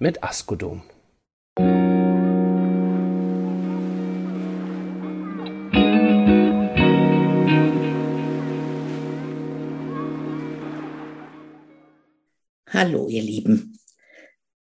mit 0.00 0.24
Askodom. 0.24 0.82
Hallo, 12.72 13.08
ihr 13.08 13.22
Lieben. 13.22 13.78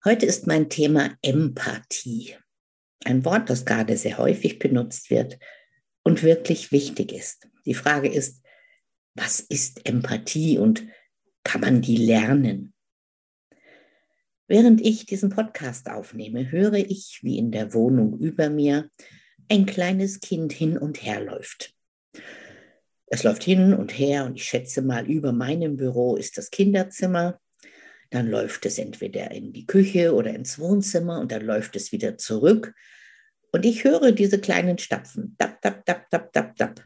Heute 0.04 0.26
ist 0.26 0.48
mein 0.48 0.68
Thema 0.68 1.16
Empathie. 1.22 2.34
Ein 3.04 3.24
Wort, 3.24 3.48
das 3.48 3.64
gerade 3.64 3.96
sehr 3.96 4.18
häufig 4.18 4.58
benutzt 4.58 5.08
wird 5.08 5.38
und 6.02 6.24
wirklich 6.24 6.72
wichtig 6.72 7.12
ist. 7.12 7.46
Die 7.64 7.74
Frage 7.74 8.08
ist, 8.08 8.42
was 9.14 9.38
ist 9.38 9.86
Empathie 9.86 10.58
und 10.58 10.84
kann 11.44 11.60
man 11.60 11.80
die 11.80 11.96
lernen? 11.96 12.74
Während 14.48 14.80
ich 14.80 15.04
diesen 15.04 15.28
Podcast 15.28 15.90
aufnehme, 15.90 16.50
höre 16.50 16.72
ich, 16.72 17.20
wie 17.22 17.36
in 17.36 17.50
der 17.50 17.74
Wohnung 17.74 18.18
über 18.18 18.48
mir 18.48 18.88
ein 19.50 19.66
kleines 19.66 20.20
Kind 20.20 20.54
hin 20.54 20.78
und 20.78 21.02
her 21.04 21.20
läuft. 21.20 21.74
Es 23.08 23.24
läuft 23.24 23.44
hin 23.44 23.74
und 23.74 23.90
her 23.90 24.24
und 24.24 24.36
ich 24.36 24.44
schätze 24.44 24.80
mal, 24.80 25.06
über 25.06 25.32
meinem 25.32 25.76
Büro 25.76 26.16
ist 26.16 26.38
das 26.38 26.50
Kinderzimmer. 26.50 27.38
Dann 28.08 28.26
läuft 28.26 28.64
es 28.64 28.78
entweder 28.78 29.30
in 29.32 29.52
die 29.52 29.66
Küche 29.66 30.14
oder 30.14 30.34
ins 30.34 30.58
Wohnzimmer 30.58 31.20
und 31.20 31.30
dann 31.30 31.42
läuft 31.42 31.76
es 31.76 31.92
wieder 31.92 32.16
zurück. 32.16 32.74
Und 33.52 33.66
ich 33.66 33.84
höre 33.84 34.12
diese 34.12 34.40
kleinen 34.40 34.78
Stapfen. 34.78 35.36
Dap, 35.36 35.60
dap, 35.60 35.84
dap, 35.84 36.08
dap, 36.08 36.32
dap, 36.32 36.56
dap. 36.56 36.82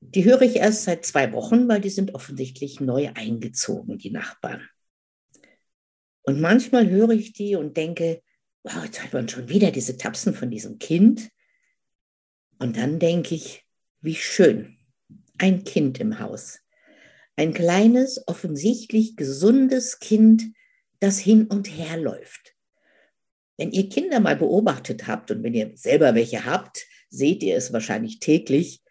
Die 0.00 0.24
höre 0.24 0.40
ich 0.40 0.56
erst 0.56 0.84
seit 0.84 1.04
zwei 1.04 1.30
Wochen, 1.34 1.68
weil 1.68 1.82
die 1.82 1.90
sind 1.90 2.14
offensichtlich 2.14 2.80
neu 2.80 3.10
eingezogen, 3.14 3.98
die 3.98 4.10
Nachbarn. 4.10 4.66
Und 6.28 6.42
manchmal 6.42 6.90
höre 6.90 7.12
ich 7.12 7.32
die 7.32 7.54
und 7.54 7.78
denke, 7.78 8.20
wow, 8.62 8.84
jetzt 8.84 9.02
hat 9.02 9.14
man 9.14 9.30
schon 9.30 9.48
wieder 9.48 9.70
diese 9.70 9.96
Tapsen 9.96 10.34
von 10.34 10.50
diesem 10.50 10.78
Kind. 10.78 11.30
Und 12.58 12.76
dann 12.76 12.98
denke 12.98 13.34
ich, 13.34 13.64
wie 14.02 14.14
schön, 14.14 14.76
ein 15.38 15.64
Kind 15.64 16.00
im 16.00 16.20
Haus. 16.20 16.60
Ein 17.36 17.54
kleines, 17.54 18.28
offensichtlich 18.28 19.16
gesundes 19.16 20.00
Kind, 20.00 20.52
das 21.00 21.18
hin 21.18 21.46
und 21.46 21.66
her 21.66 21.96
läuft. 21.96 22.54
Wenn 23.56 23.72
ihr 23.72 23.88
Kinder 23.88 24.20
mal 24.20 24.36
beobachtet 24.36 25.06
habt 25.06 25.30
und 25.30 25.42
wenn 25.42 25.54
ihr 25.54 25.72
selber 25.76 26.14
welche 26.14 26.44
habt, 26.44 26.84
seht 27.08 27.42
ihr 27.42 27.56
es 27.56 27.72
wahrscheinlich 27.72 28.20
täglich. 28.20 28.82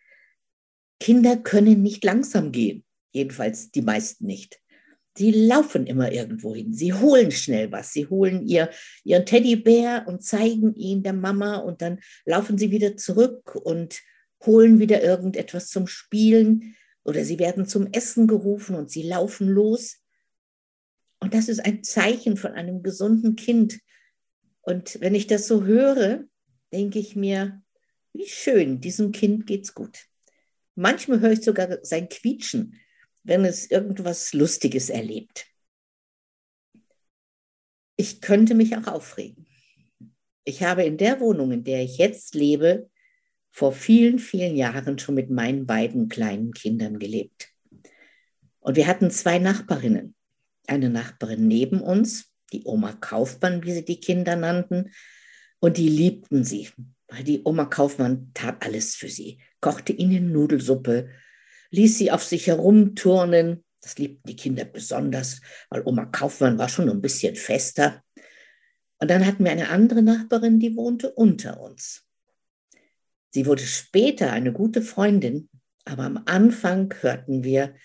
Kinder 1.00 1.38
können 1.38 1.84
nicht 1.84 2.04
langsam 2.04 2.52
gehen, 2.52 2.84
jedenfalls 3.12 3.70
die 3.70 3.84
meisten 3.84 4.26
nicht. 4.26 4.60
Sie 5.18 5.32
laufen 5.32 5.88
immer 5.88 6.12
irgendwo 6.12 6.54
hin. 6.54 6.74
Sie 6.74 6.94
holen 6.94 7.32
schnell 7.32 7.72
was. 7.72 7.92
Sie 7.92 8.06
holen 8.06 8.46
ihr, 8.46 8.70
ihren 9.04 9.26
Teddybär 9.26 10.06
und 10.08 10.24
zeigen 10.24 10.76
ihn 10.76 11.02
der 11.02 11.14
Mama 11.14 11.58
und 11.58 11.82
dann 11.82 12.00
laufen 12.26 12.58
sie 12.60 12.70
wieder 12.70 12.98
zurück 12.98 13.56
und 13.56 14.02
holen 14.46 14.80
wieder 14.80 15.02
irgendetwas 15.02 15.70
zum 15.70 15.88
Spielen 15.88 16.76
oder 17.04 17.26
sie 17.26 17.40
werden 17.40 17.66
zum 17.66 17.88
Essen 17.94 18.28
gerufen 18.28 18.76
und 18.76 18.92
sie 18.92 19.02
laufen 19.02 19.48
los. 19.48 19.98
Und 21.20 21.34
das 21.34 21.50
ist 21.50 21.66
ein 21.66 21.84
Zeichen 21.84 22.38
von 22.38 22.52
einem 22.52 22.84
gesunden 22.84 23.36
Kind. 23.36 23.80
Und 24.62 25.02
wenn 25.02 25.16
ich 25.16 25.26
das 25.26 25.48
so 25.48 25.64
höre, 25.64 26.26
denke 26.72 27.00
ich 27.00 27.16
mir, 27.16 27.64
wie 28.14 28.28
schön, 28.28 28.82
diesem 28.82 29.12
Kind 29.12 29.48
geht's 29.48 29.74
gut. 29.74 30.06
Manchmal 30.76 31.22
höre 31.22 31.32
ich 31.32 31.42
sogar 31.42 31.80
sein 31.82 32.08
Quietschen 32.08 32.80
wenn 33.28 33.44
es 33.44 33.70
irgendwas 33.70 34.34
Lustiges 34.34 34.90
erlebt. 34.90 35.46
Ich 37.98 38.22
könnte 38.22 38.56
mich 38.56 38.76
auch 38.78 38.88
aufregen. 38.88 39.46
Ich 40.46 40.64
habe 40.64 40.84
in 40.84 40.98
der 40.98 41.20
Wohnung, 41.20 41.52
in 41.52 41.64
der 41.66 41.84
ich 41.84 41.98
jetzt 41.98 42.36
lebe, 42.36 42.90
vor 43.52 43.74
vielen, 43.74 44.18
vielen 44.18 44.56
Jahren 44.56 44.98
schon 44.98 45.16
mit 45.16 45.30
meinen 45.30 45.66
beiden 45.66 46.08
kleinen 46.08 46.54
Kindern 46.54 47.00
gelebt. 47.00 47.50
Und 48.60 48.78
wir 48.78 48.88
hatten 48.88 49.12
zwei 49.12 49.40
Nachbarinnen. 49.40 50.16
Eine 50.68 50.90
Nachbarin 50.90 51.48
neben 51.48 51.82
uns, 51.82 52.32
die 52.54 52.64
Oma 52.64 52.94
Kaufmann, 52.94 53.64
wie 53.64 53.74
sie 53.74 53.86
die 53.86 54.00
Kinder 54.00 54.36
nannten, 54.36 54.92
und 55.60 55.78
die 55.78 55.90
liebten 55.90 56.44
sie, 56.44 56.70
weil 57.08 57.24
die 57.24 57.42
Oma 57.44 57.66
Kaufmann 57.66 58.32
tat 58.34 58.64
alles 58.64 58.96
für 58.96 59.10
sie, 59.10 59.42
kochte 59.60 59.92
ihnen 59.92 60.32
Nudelsuppe, 60.32 61.10
ließ 61.72 61.98
sie 61.98 62.12
auf 62.12 62.24
sich 62.24 62.48
herumturnen. 62.48 63.64
Das 63.82 63.98
liebten 63.98 64.28
die 64.28 64.36
Kinder 64.36 64.66
besonders, 64.66 65.42
weil 65.70 65.84
Oma 65.86 66.06
Kaufmann 66.06 66.58
war 66.58 66.70
schon 66.70 66.90
ein 66.90 67.02
bisschen 67.02 67.36
fester. 67.36 68.04
Und 69.00 69.10
dann 69.12 69.26
hatten 69.26 69.44
wir 69.44 69.52
eine 69.52 69.70
andere 69.70 70.02
Nachbarin, 70.02 70.60
die 70.60 70.76
wohnte 70.76 71.12
unter 71.12 71.60
uns. 71.60 72.06
Sie 73.30 73.46
wurde 73.46 73.64
später 73.64 74.32
eine 74.32 74.52
gute 74.52 74.82
Freundin, 74.82 75.50
aber 75.86 76.04
am 76.04 76.24
Anfang 76.26 76.94
hörten 77.02 77.44
wir, 77.44 77.76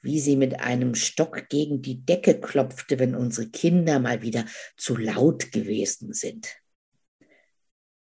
wie 0.00 0.20
sie 0.20 0.36
mit 0.36 0.60
einem 0.60 0.94
Stock 0.94 1.48
gegen 1.48 1.80
die 1.80 2.04
Decke 2.04 2.40
klopfte, 2.40 2.98
wenn 2.98 3.14
unsere 3.14 3.48
Kinder 3.48 3.98
mal 3.98 4.22
wieder 4.22 4.44
zu 4.76 4.96
laut 4.96 5.52
gewesen 5.52 6.12
sind. 6.12 6.54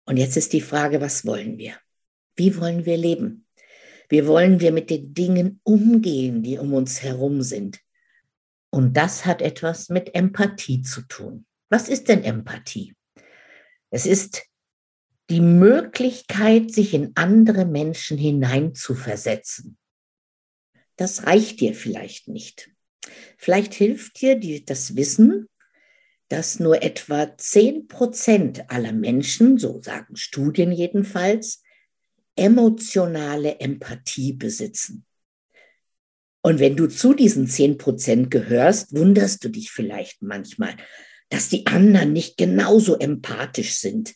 Und 0.05 0.17
jetzt 0.17 0.37
ist 0.37 0.53
die 0.53 0.61
Frage, 0.61 1.01
was 1.01 1.25
wollen 1.25 1.59
wir? 1.59 1.75
Wie 2.37 2.57
wollen 2.59 2.87
wir 2.87 2.97
leben? 2.97 3.46
Wie 4.09 4.27
wollen 4.27 4.61
wir 4.61 4.73
mit 4.73 4.91
den 4.91 5.15
Dingen 5.15 5.61
umgehen, 5.65 6.43
die 6.43 6.59
um 6.59 6.73
uns 6.73 7.03
herum 7.03 7.43
sind? 7.43 7.81
Und 8.71 8.97
das 8.97 9.25
hat 9.25 9.43
etwas 9.43 9.89
mit 9.89 10.15
Empathie 10.15 10.83
zu 10.83 11.03
tun. 11.03 11.47
Was 11.69 11.89
ist 11.89 12.09
denn 12.09 12.23
Empathie? 12.23 12.95
Es 13.91 14.07
ist 14.07 14.45
die 15.31 15.41
Möglichkeit, 15.41 16.73
sich 16.73 16.95
in 16.95 17.13
andere 17.15 17.65
Menschen 17.65 18.17
hineinzuversetzen. 18.19 19.77
Das 20.97 21.27
reicht 21.27 21.61
dir 21.61 21.75
vielleicht 21.75 22.29
nicht. 22.29 22.71
Vielleicht 23.37 23.75
hilft 23.75 24.21
dir 24.21 24.37
die, 24.37 24.65
das 24.65 24.97
Wissen, 24.97 25.49
dass 26.29 26.59
nur 26.59 26.83
etwa 26.83 27.37
zehn 27.37 27.87
Prozent 27.87 28.71
aller 28.71 28.93
Menschen, 28.93 29.59
so 29.59 29.81
sagen 29.81 30.17
Studien 30.17 30.73
jedenfalls, 30.73 31.63
emotionale 32.37 33.59
Empathie 33.61 34.33
besitzen. 34.33 35.05
Und 36.43 36.61
wenn 36.61 36.77
du 36.77 36.87
zu 36.87 37.13
diesen 37.13 37.49
zehn 37.49 37.77
Prozent 37.77 38.31
gehörst, 38.31 38.95
wunderst 38.95 39.43
du 39.43 39.49
dich 39.49 39.73
vielleicht 39.73 40.23
manchmal, 40.23 40.77
dass 41.29 41.49
die 41.49 41.67
anderen 41.67 42.13
nicht 42.13 42.37
genauso 42.37 42.97
empathisch 42.99 43.75
sind 43.75 44.15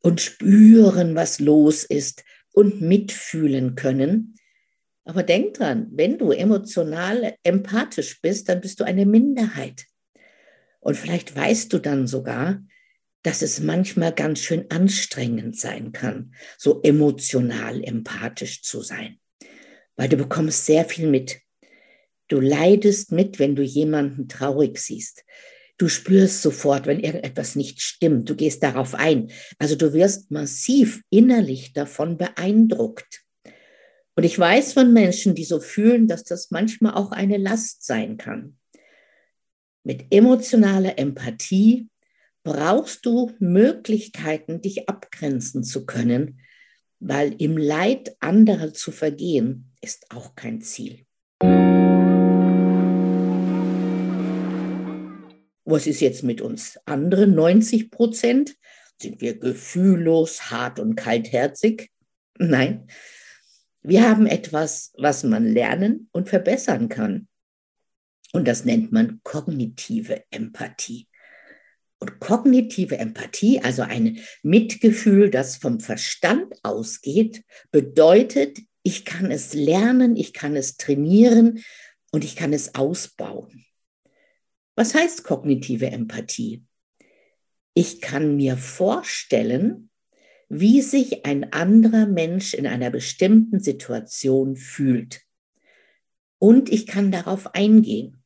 und 0.00 0.20
spüren, 0.20 1.14
was 1.14 1.38
los 1.38 1.84
ist 1.84 2.24
und 2.52 2.80
mitfühlen 2.80 3.76
können. 3.76 4.34
Aber 5.04 5.22
denk 5.22 5.54
dran, 5.54 5.88
wenn 5.92 6.18
du 6.18 6.32
emotional 6.32 7.34
empathisch 7.44 8.20
bist, 8.20 8.48
dann 8.48 8.60
bist 8.60 8.80
du 8.80 8.84
eine 8.84 9.06
Minderheit. 9.06 9.86
Und 10.80 10.96
vielleicht 10.96 11.36
weißt 11.36 11.72
du 11.72 11.78
dann 11.78 12.08
sogar, 12.08 12.60
dass 13.22 13.42
es 13.42 13.60
manchmal 13.60 14.12
ganz 14.12 14.40
schön 14.40 14.70
anstrengend 14.70 15.58
sein 15.58 15.92
kann, 15.92 16.34
so 16.58 16.80
emotional 16.82 17.82
empathisch 17.84 18.62
zu 18.62 18.82
sein, 18.82 19.18
weil 19.96 20.08
du 20.08 20.16
bekommst 20.16 20.66
sehr 20.66 20.84
viel 20.84 21.08
mit. 21.08 21.38
Du 22.28 22.40
leidest 22.40 23.12
mit, 23.12 23.38
wenn 23.38 23.54
du 23.54 23.62
jemanden 23.62 24.28
traurig 24.28 24.78
siehst. 24.78 25.24
Du 25.78 25.88
spürst 25.88 26.42
sofort, 26.42 26.86
wenn 26.86 27.00
irgendetwas 27.00 27.56
nicht 27.56 27.80
stimmt. 27.80 28.28
Du 28.28 28.36
gehst 28.36 28.62
darauf 28.62 28.94
ein. 28.94 29.30
Also 29.58 29.74
du 29.74 29.92
wirst 29.92 30.30
massiv 30.30 31.02
innerlich 31.10 31.72
davon 31.72 32.16
beeindruckt. 32.16 33.22
Und 34.14 34.24
ich 34.24 34.38
weiß 34.38 34.74
von 34.74 34.92
Menschen, 34.92 35.34
die 35.34 35.44
so 35.44 35.60
fühlen, 35.60 36.06
dass 36.06 36.24
das 36.24 36.50
manchmal 36.50 36.94
auch 36.94 37.12
eine 37.12 37.38
Last 37.38 37.84
sein 37.84 38.16
kann. 38.16 38.56
Mit 39.84 40.06
emotionaler 40.10 40.98
Empathie 40.98 41.88
brauchst 42.42 43.06
du 43.06 43.32
Möglichkeiten, 43.38 44.60
dich 44.60 44.88
abgrenzen 44.88 45.62
zu 45.64 45.86
können, 45.86 46.40
weil 46.98 47.34
im 47.40 47.56
Leid 47.56 48.16
anderer 48.20 48.72
zu 48.72 48.92
vergehen 48.92 49.72
ist 49.80 50.10
auch 50.10 50.34
kein 50.34 50.60
Ziel. 50.60 51.06
Was 55.64 55.86
ist 55.86 56.00
jetzt 56.00 56.22
mit 56.22 56.40
uns 56.40 56.78
anderen 56.84 57.34
90 57.34 57.90
Prozent? 57.90 58.56
Sind 59.00 59.20
wir 59.20 59.38
gefühllos, 59.38 60.50
hart 60.50 60.78
und 60.78 60.96
kaltherzig? 60.96 61.90
Nein, 62.38 62.88
wir 63.82 64.08
haben 64.08 64.26
etwas, 64.26 64.92
was 64.96 65.24
man 65.24 65.46
lernen 65.46 66.08
und 66.12 66.28
verbessern 66.28 66.88
kann. 66.88 67.28
Und 68.32 68.46
das 68.46 68.64
nennt 68.64 68.92
man 68.92 69.20
kognitive 69.24 70.24
Empathie. 70.30 71.08
Und 72.02 72.18
kognitive 72.18 72.98
Empathie, 72.98 73.60
also 73.60 73.82
ein 73.82 74.18
Mitgefühl, 74.42 75.30
das 75.30 75.54
vom 75.58 75.78
Verstand 75.78 76.52
ausgeht, 76.64 77.44
bedeutet, 77.70 78.58
ich 78.82 79.04
kann 79.04 79.30
es 79.30 79.54
lernen, 79.54 80.16
ich 80.16 80.32
kann 80.32 80.56
es 80.56 80.76
trainieren 80.76 81.62
und 82.10 82.24
ich 82.24 82.34
kann 82.34 82.52
es 82.52 82.74
ausbauen. 82.74 83.64
Was 84.74 84.96
heißt 84.96 85.22
kognitive 85.22 85.92
Empathie? 85.92 86.64
Ich 87.72 88.00
kann 88.00 88.34
mir 88.34 88.56
vorstellen, 88.56 89.88
wie 90.48 90.82
sich 90.82 91.24
ein 91.24 91.52
anderer 91.52 92.06
Mensch 92.06 92.52
in 92.52 92.66
einer 92.66 92.90
bestimmten 92.90 93.60
Situation 93.60 94.56
fühlt. 94.56 95.20
Und 96.40 96.68
ich 96.68 96.88
kann 96.88 97.12
darauf 97.12 97.54
eingehen. 97.54 98.21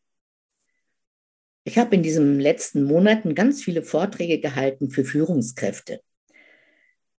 Ich 1.67 1.79
habe 1.79 1.97
in 1.97 2.03
diesen 2.05 2.39
letzten 2.39 2.85
Monaten 2.85 3.35
ganz 3.35 3.63
viele 3.63 3.83
Vorträge 3.83 4.39
gehalten 4.39 4.89
für 4.89 5.05
Führungskräfte. 5.05 6.01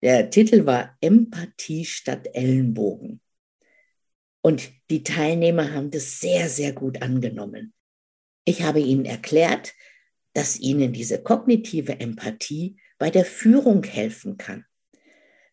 Der 0.03 0.31
Titel 0.31 0.67
war 0.67 0.97
Empathie 1.01 1.85
statt 1.85 2.29
Ellenbogen. 2.33 3.21
Und 4.43 4.71
die 4.89 5.03
Teilnehmer 5.03 5.73
haben 5.73 5.91
das 5.91 6.21
sehr, 6.21 6.49
sehr 6.49 6.73
gut 6.73 7.03
angenommen. 7.03 7.75
Ich 8.45 8.63
habe 8.63 8.79
ihnen 8.79 9.05
erklärt, 9.05 9.75
dass 10.33 10.61
ihnen 10.61 10.93
diese 10.93 11.21
kognitive 11.21 11.99
Empathie 11.99 12.77
bei 12.99 13.11
der 13.11 13.25
Führung 13.25 13.83
helfen 13.83 14.37
kann 14.37 14.65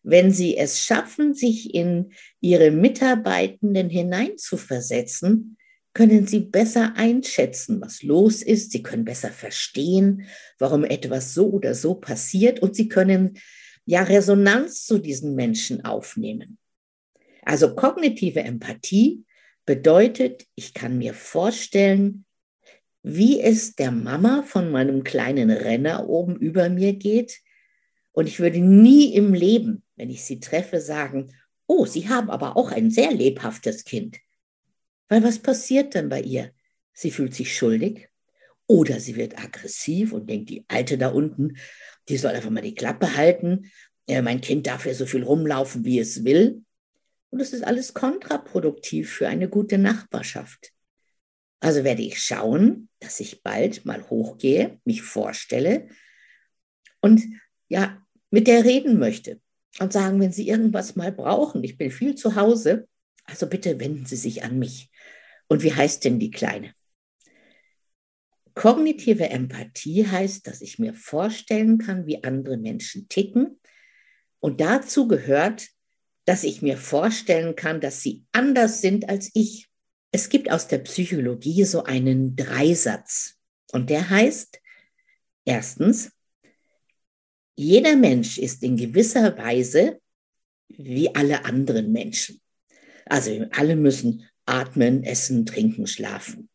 wenn 0.04 0.30
sie 0.30 0.56
es 0.56 0.84
schaffen, 0.84 1.34
sich 1.34 1.74
in 1.74 2.12
ihre 2.40 2.70
Mitarbeitenden 2.70 3.88
hineinzuversetzen, 3.88 5.56
können 5.94 6.26
sie 6.26 6.40
besser 6.40 6.94
einschätzen, 6.96 7.80
was 7.80 8.02
los 8.02 8.42
ist. 8.42 8.72
Sie 8.72 8.82
können 8.82 9.04
besser 9.04 9.30
verstehen, 9.30 10.26
warum 10.58 10.84
etwas 10.84 11.34
so 11.34 11.48
oder 11.48 11.74
so 11.74 11.94
passiert 11.94 12.60
und 12.60 12.76
sie 12.76 12.88
können 12.88 13.38
ja 13.86 14.02
Resonanz 14.02 14.84
zu 14.84 14.98
diesen 14.98 15.34
Menschen 15.34 15.84
aufnehmen. 15.84 16.58
Also 17.42 17.74
kognitive 17.74 18.40
Empathie 18.40 19.24
bedeutet, 19.66 20.46
ich 20.54 20.74
kann 20.74 20.98
mir 20.98 21.14
vorstellen, 21.14 22.24
wie 23.02 23.40
es 23.40 23.74
der 23.74 23.92
Mama 23.92 24.42
von 24.42 24.70
meinem 24.70 25.04
kleinen 25.04 25.50
Renner 25.50 26.08
oben 26.08 26.36
über 26.36 26.68
mir 26.68 26.94
geht. 26.94 27.40
Und 28.12 28.26
ich 28.26 28.40
würde 28.40 28.60
nie 28.60 29.14
im 29.14 29.34
Leben 29.34 29.84
wenn 29.96 30.10
ich 30.10 30.24
sie 30.24 30.40
treffe, 30.40 30.80
sagen, 30.80 31.32
oh, 31.66 31.86
Sie 31.86 32.08
haben 32.08 32.30
aber 32.30 32.56
auch 32.56 32.72
ein 32.72 32.90
sehr 32.90 33.12
lebhaftes 33.12 33.84
Kind. 33.84 34.18
Weil 35.08 35.22
was 35.22 35.38
passiert 35.38 35.94
dann 35.94 36.08
bei 36.08 36.20
ihr? 36.20 36.52
Sie 36.92 37.10
fühlt 37.10 37.34
sich 37.34 37.56
schuldig 37.56 38.08
oder 38.66 39.00
sie 39.00 39.16
wird 39.16 39.38
aggressiv 39.38 40.12
und 40.12 40.28
denkt, 40.28 40.50
die 40.50 40.64
Alte 40.68 40.96
da 40.96 41.08
unten, 41.08 41.56
die 42.08 42.16
soll 42.16 42.32
einfach 42.32 42.50
mal 42.50 42.62
die 42.62 42.74
Klappe 42.74 43.16
halten. 43.16 43.70
Äh, 44.06 44.22
mein 44.22 44.40
Kind 44.40 44.66
darf 44.66 44.86
ja 44.86 44.94
so 44.94 45.06
viel 45.06 45.22
rumlaufen, 45.22 45.84
wie 45.84 45.98
es 45.98 46.24
will. 46.24 46.62
Und 47.30 47.40
das 47.40 47.52
ist 47.52 47.64
alles 47.64 47.94
kontraproduktiv 47.94 49.10
für 49.10 49.28
eine 49.28 49.48
gute 49.48 49.76
Nachbarschaft. 49.76 50.70
Also 51.60 51.82
werde 51.82 52.02
ich 52.02 52.22
schauen, 52.22 52.88
dass 53.00 53.20
ich 53.20 53.42
bald 53.42 53.84
mal 53.86 54.08
hochgehe, 54.08 54.80
mich 54.84 55.02
vorstelle 55.02 55.88
und 57.00 57.22
ja, 57.68 58.02
mit 58.30 58.46
der 58.46 58.64
reden 58.64 58.98
möchte 58.98 59.40
und 59.78 59.92
sagen, 59.92 60.20
wenn 60.20 60.32
Sie 60.32 60.46
irgendwas 60.46 60.94
mal 60.94 61.10
brauchen, 61.10 61.64
ich 61.64 61.76
bin 61.76 61.90
viel 61.90 62.14
zu 62.14 62.36
Hause, 62.36 62.86
also 63.24 63.46
bitte 63.46 63.80
wenden 63.80 64.06
Sie 64.06 64.16
sich 64.16 64.44
an 64.44 64.58
mich. 64.58 64.90
Und 65.48 65.62
wie 65.62 65.74
heißt 65.74 66.04
denn 66.04 66.18
die 66.18 66.30
Kleine? 66.30 66.74
Kognitive 68.54 69.28
Empathie 69.28 70.06
heißt, 70.06 70.46
dass 70.46 70.60
ich 70.60 70.78
mir 70.78 70.94
vorstellen 70.94 71.78
kann, 71.78 72.06
wie 72.06 72.22
andere 72.22 72.56
Menschen 72.56 73.08
ticken. 73.08 73.60
Und 74.38 74.60
dazu 74.60 75.08
gehört, 75.08 75.68
dass 76.24 76.44
ich 76.44 76.62
mir 76.62 76.76
vorstellen 76.76 77.56
kann, 77.56 77.80
dass 77.80 78.00
sie 78.00 78.24
anders 78.32 78.80
sind 78.80 79.08
als 79.08 79.30
ich. 79.34 79.68
Es 80.12 80.28
gibt 80.28 80.50
aus 80.50 80.68
der 80.68 80.78
Psychologie 80.78 81.64
so 81.64 81.82
einen 81.82 82.36
Dreisatz. 82.36 83.34
Und 83.72 83.90
der 83.90 84.08
heißt, 84.08 84.60
erstens, 85.44 86.12
jeder 87.56 87.96
Mensch 87.96 88.38
ist 88.38 88.62
in 88.62 88.76
gewisser 88.76 89.36
Weise 89.36 90.00
wie 90.68 91.14
alle 91.14 91.44
anderen 91.44 91.92
Menschen. 91.92 92.40
Also 93.06 93.46
alle 93.50 93.76
müssen 93.76 94.28
atmen, 94.46 95.04
essen, 95.04 95.46
trinken, 95.46 95.86
schlafen. 95.86 96.48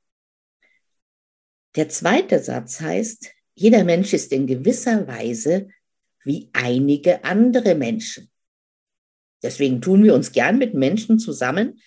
Der 1.76 1.90
zweite 1.90 2.40
Satz 2.42 2.82
heißt, 2.82 3.32
jeder 3.56 3.84
Mensch 3.84 4.14
ist 4.14 4.32
in 4.32 4.48
gewisser 4.48 5.08
Weise 5.08 5.70
wie 6.24 6.50
einige 6.54 7.24
andere 7.24 7.76
Menschen. 7.76 8.30
Deswegen 9.42 9.82
tun 9.82 10.04
wir 10.04 10.16
uns 10.16 10.32
gern 10.32 10.58
mit 10.58 10.74
Menschen 10.74 11.20
zusammen, 11.20 11.80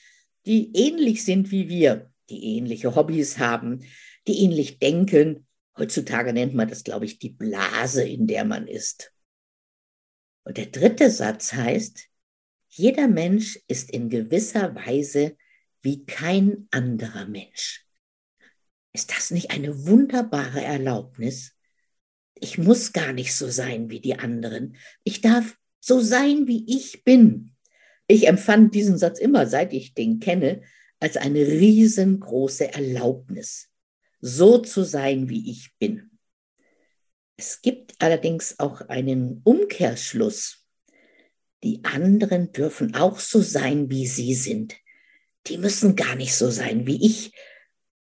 die 0.47 0.71
ähnlich 0.75 1.25
sind 1.25 1.51
wie 1.51 1.69
wir, 1.69 2.11
die 2.31 2.57
ähnliche 2.57 2.95
Hobbys 2.95 3.39
haben, 3.39 3.85
die 4.27 4.43
ähnlich 4.45 4.79
denken 4.79 5.47
Heutzutage 5.79 6.33
nennt 6.33 6.55
man 6.55 6.69
das, 6.69 6.85
glaube 6.85 7.07
ich, 7.07 7.19
die 7.19 7.31
Blase, 7.31 8.05
in 8.05 8.27
der 8.27 8.45
man 8.45 8.69
ist. 8.69 9.13
Und 10.45 10.59
der 10.59 10.67
dritte 10.67 11.11
Satz 11.11 11.55
heißt, 11.55 12.09
jeder 12.69 13.09
Mensch 13.09 13.59
ist 13.69 13.91
in 13.91 14.09
gewisser 14.09 14.75
Weise 14.75 15.37
wie 15.83 16.05
kein 16.07 16.69
anderer 16.71 17.27
Mensch. 17.27 17.87
Ist 18.93 19.11
das 19.11 19.31
nicht 19.31 19.51
eine 19.51 19.87
wunderbare 19.87 20.63
Erlaubnis? 20.63 21.53
Ich 22.35 22.59
muss 22.59 22.93
gar 22.93 23.13
nicht 23.13 23.35
so 23.35 23.49
sein 23.49 23.91
wie 23.91 24.01
die 24.01 24.19
anderen. 24.19 24.77
Ich 25.05 25.21
darf 25.21 25.57
so 25.81 26.01
sein, 26.01 26.47
wie 26.47 26.65
ich 26.67 27.05
bin. 27.05 27.55
Ich 28.07 28.27
empfand 28.29 28.75
diesen 28.75 28.99
Satz 28.99 29.19
immer, 29.19 29.47
seit 29.47 29.73
ich 29.73 29.95
den 29.95 30.21
kenne, 30.21 30.63
als 31.01 31.17
eine 31.17 31.41
riesengroße 31.41 32.73
Erlaubnis 32.73 33.73
so 34.23 34.59
zu 34.59 34.85
sein, 34.85 35.29
wie 35.29 35.51
ich 35.51 35.77
bin. 35.79 36.19
Es 37.37 37.61
gibt 37.61 37.97
allerdings 37.99 38.59
auch 38.61 38.83
einen 38.83 39.41
Umkehrschluss. 39.45 40.65
Die 41.65 41.85
anderen 41.85 42.53
dürfen 42.53 42.95
auch 42.95 43.19
so 43.19 43.43
sein, 43.43 43.91
wie 43.91 44.07
sie 44.07 44.35
sind. 44.35 44.77
Die 45.49 45.59
müssen 45.59 45.97
gar 45.97 46.15
nicht 46.15 46.35
so 46.35 46.51
sein 46.51 46.87
wie 46.87 47.05
ich. 47.05 47.33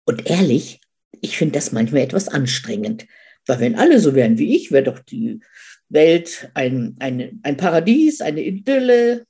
Und 0.04 0.28
ehrlich, 0.28 0.80
ich 1.20 1.36
finde 1.36 1.54
das 1.54 1.72
manchmal 1.72 2.02
etwas 2.02 2.28
anstrengend. 2.28 3.06
Weil 3.46 3.60
wenn 3.60 3.76
alle 3.76 3.98
so 4.00 4.14
wären 4.14 4.38
wie 4.38 4.56
ich, 4.56 4.70
wäre 4.70 4.84
doch 4.84 5.00
die 5.00 5.40
Welt 5.88 6.50
ein, 6.54 6.96
ein, 7.00 7.40
ein 7.42 7.56
Paradies, 7.56 8.20
eine 8.20 8.42
Idylle, 8.42 9.26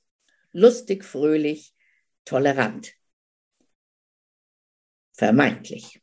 lustig, 0.53 1.05
fröhlich, 1.05 1.73
tolerant. 2.25 2.93
Vermeintlich. 5.15 6.01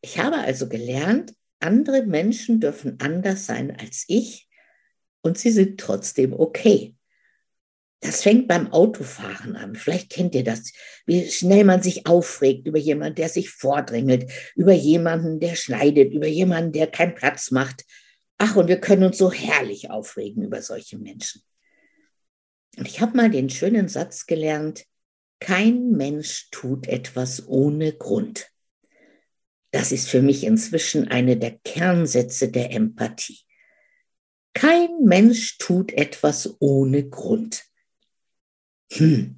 Ich 0.00 0.18
habe 0.18 0.38
also 0.38 0.68
gelernt, 0.68 1.34
andere 1.60 2.04
Menschen 2.04 2.60
dürfen 2.60 2.98
anders 3.00 3.46
sein 3.46 3.76
als 3.76 4.04
ich 4.08 4.47
und 5.28 5.38
sie 5.38 5.50
sind 5.50 5.78
trotzdem 5.78 6.32
okay. 6.32 6.96
Das 8.00 8.22
fängt 8.22 8.46
beim 8.46 8.72
Autofahren 8.72 9.56
an. 9.56 9.74
Vielleicht 9.74 10.10
kennt 10.10 10.34
ihr 10.34 10.44
das, 10.44 10.72
wie 11.04 11.28
schnell 11.28 11.64
man 11.64 11.82
sich 11.82 12.06
aufregt 12.06 12.66
über 12.66 12.78
jemanden, 12.78 13.16
der 13.16 13.28
sich 13.28 13.50
vordrängelt, 13.50 14.30
über 14.54 14.72
jemanden, 14.72 15.40
der 15.40 15.56
schneidet, 15.56 16.12
über 16.12 16.28
jemanden, 16.28 16.72
der 16.72 16.86
keinen 16.86 17.14
Platz 17.14 17.50
macht. 17.50 17.84
Ach, 18.38 18.54
und 18.54 18.68
wir 18.68 18.80
können 18.80 19.02
uns 19.02 19.18
so 19.18 19.32
herrlich 19.32 19.90
aufregen 19.90 20.44
über 20.44 20.62
solche 20.62 20.96
Menschen. 20.96 21.42
Und 22.76 22.86
ich 22.86 23.00
habe 23.00 23.16
mal 23.16 23.30
den 23.30 23.50
schönen 23.50 23.88
Satz 23.88 24.26
gelernt, 24.26 24.84
kein 25.40 25.90
Mensch 25.90 26.50
tut 26.50 26.86
etwas 26.86 27.46
ohne 27.48 27.92
Grund. 27.92 28.48
Das 29.72 29.92
ist 29.92 30.08
für 30.08 30.22
mich 30.22 30.44
inzwischen 30.44 31.08
eine 31.08 31.36
der 31.36 31.58
Kernsätze 31.58 32.50
der 32.50 32.72
Empathie. 32.72 33.40
Kein 34.58 35.04
Mensch 35.04 35.56
tut 35.58 35.92
etwas 35.92 36.56
ohne 36.58 37.08
Grund. 37.08 37.64
Hm. 38.92 39.36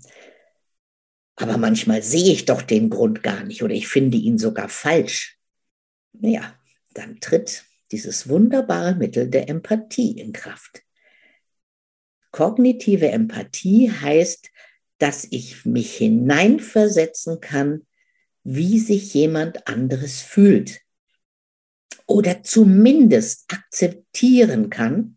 Aber 1.37 1.59
manchmal 1.59 2.03
sehe 2.03 2.33
ich 2.33 2.47
doch 2.47 2.63
den 2.63 2.89
Grund 2.89 3.23
gar 3.23 3.45
nicht 3.45 3.63
oder 3.63 3.75
ich 3.75 3.87
finde 3.87 4.17
ihn 4.17 4.39
sogar 4.39 4.71
falsch. 4.71 5.39
Ja, 6.13 6.59
dann 6.95 7.21
tritt 7.21 7.67
dieses 7.93 8.31
wunderbare 8.31 8.95
Mittel 8.95 9.29
der 9.29 9.51
Empathie 9.51 10.19
in 10.19 10.33
Kraft. 10.33 10.85
Kognitive 12.31 13.11
Empathie 13.11 13.93
heißt, 13.93 14.49
dass 14.97 15.27
ich 15.31 15.67
mich 15.67 15.99
hineinversetzen 15.99 17.43
kann 17.43 17.87
wie 18.43 18.79
sich 18.79 19.13
jemand 19.13 19.67
anderes 19.69 20.23
fühlt 20.23 20.81
oder 22.11 22.43
zumindest 22.43 23.45
akzeptieren 23.53 24.69
kann, 24.69 25.17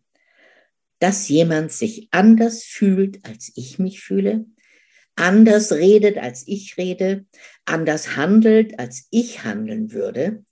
dass 1.00 1.28
jemand 1.28 1.72
sich 1.72 2.08
anders 2.12 2.62
fühlt, 2.62 3.24
als 3.24 3.50
ich 3.56 3.80
mich 3.80 4.00
fühle, 4.00 4.46
anders 5.16 5.72
redet, 5.72 6.18
als 6.18 6.46
ich 6.46 6.78
rede, 6.78 7.26
anders 7.64 8.14
handelt, 8.14 8.78
als 8.78 9.08
ich 9.10 9.42
handeln 9.42 9.92
würde. 9.92 10.44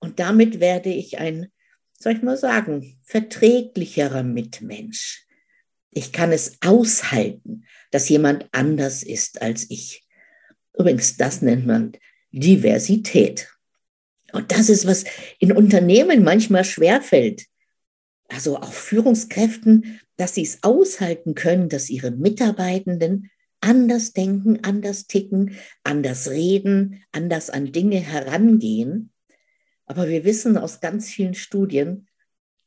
Und 0.00 0.18
damit 0.18 0.60
werde 0.60 0.88
ich 0.88 1.18
ein, 1.18 1.52
soll 1.98 2.14
ich 2.14 2.22
mal 2.22 2.38
sagen, 2.38 2.98
verträglicherer 3.02 4.22
Mitmensch. 4.22 5.26
Ich 5.90 6.12
kann 6.12 6.32
es 6.32 6.56
aushalten, 6.62 7.66
dass 7.90 8.08
jemand 8.08 8.48
anders 8.52 9.02
ist 9.02 9.42
als 9.42 9.70
ich. 9.70 10.08
Übrigens, 10.72 11.18
das 11.18 11.42
nennt 11.42 11.66
man 11.66 11.92
Diversität. 12.30 13.52
Und 14.32 14.50
das 14.50 14.68
ist, 14.68 14.86
was 14.86 15.04
in 15.38 15.52
Unternehmen 15.52 16.22
manchmal 16.22 16.64
schwerfällt. 16.64 17.46
Also 18.28 18.56
auch 18.56 18.72
Führungskräften, 18.72 20.00
dass 20.16 20.34
sie 20.34 20.42
es 20.42 20.62
aushalten 20.62 21.34
können, 21.34 21.68
dass 21.68 21.90
ihre 21.90 22.10
Mitarbeitenden 22.10 23.30
anders 23.60 24.12
denken, 24.12 24.60
anders 24.62 25.06
ticken, 25.06 25.56
anders 25.84 26.30
reden, 26.30 27.02
anders 27.12 27.50
an 27.50 27.72
Dinge 27.72 28.00
herangehen. 28.00 29.10
Aber 29.86 30.08
wir 30.08 30.24
wissen 30.24 30.56
aus 30.56 30.80
ganz 30.80 31.10
vielen 31.10 31.34
Studien, 31.34 32.08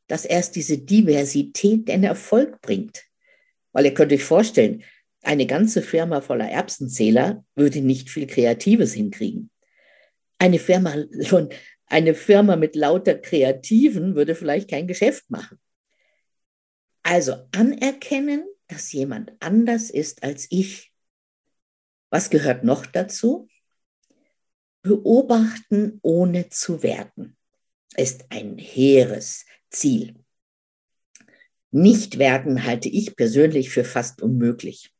dass 0.08 0.26
erst 0.26 0.56
diese 0.56 0.78
Diversität 0.78 1.88
den 1.88 2.04
Erfolg 2.04 2.62
bringt. 2.62 3.04
Weil 3.72 3.86
ihr 3.86 3.94
könnt 3.94 4.14
euch 4.14 4.24
vorstellen, 4.24 4.84
eine 5.24 5.48
ganze 5.48 5.82
Firma 5.82 6.22
voller 6.22 6.50
Erbsenzähler 6.50 7.44
würde 7.56 7.82
nicht 7.82 8.10
viel 8.12 8.28
Kreatives 8.28 8.94
hinkriegen. 8.94 9.50
Eine 10.38 10.60
Firma, 10.60 10.96
eine 11.88 12.14
Firma 12.14 12.56
mit 12.56 12.76
lauter 12.76 13.16
Kreativen 13.16 14.16
würde 14.16 14.36
vielleicht 14.36 14.70
kein 14.70 14.88
Geschäft 14.88 15.30
machen. 15.30 15.60
Also 17.04 17.48
anerkennen, 17.52 18.46
dass 18.68 18.92
jemand 18.92 19.32
anders 19.40 19.90
ist 19.90 20.24
als 20.24 20.48
ich. 20.50 20.92
Was 22.10 22.30
gehört 22.30 22.64
noch 22.64 22.86
dazu? 22.86 23.48
Beobachten 24.82 26.00
ohne 26.02 26.50
zu 26.50 26.84
werten 26.84 27.38
ist 27.98 28.26
ein 28.30 28.58
hehres 28.58 29.46
Ziel. 29.70 30.16
Nicht 31.72 32.20
werten 32.20 32.64
halte 32.64 32.90
ich 32.90 33.16
persönlich 33.16 33.70
für 33.70 33.84
fast 33.84 34.22
unmöglich. 34.22 34.95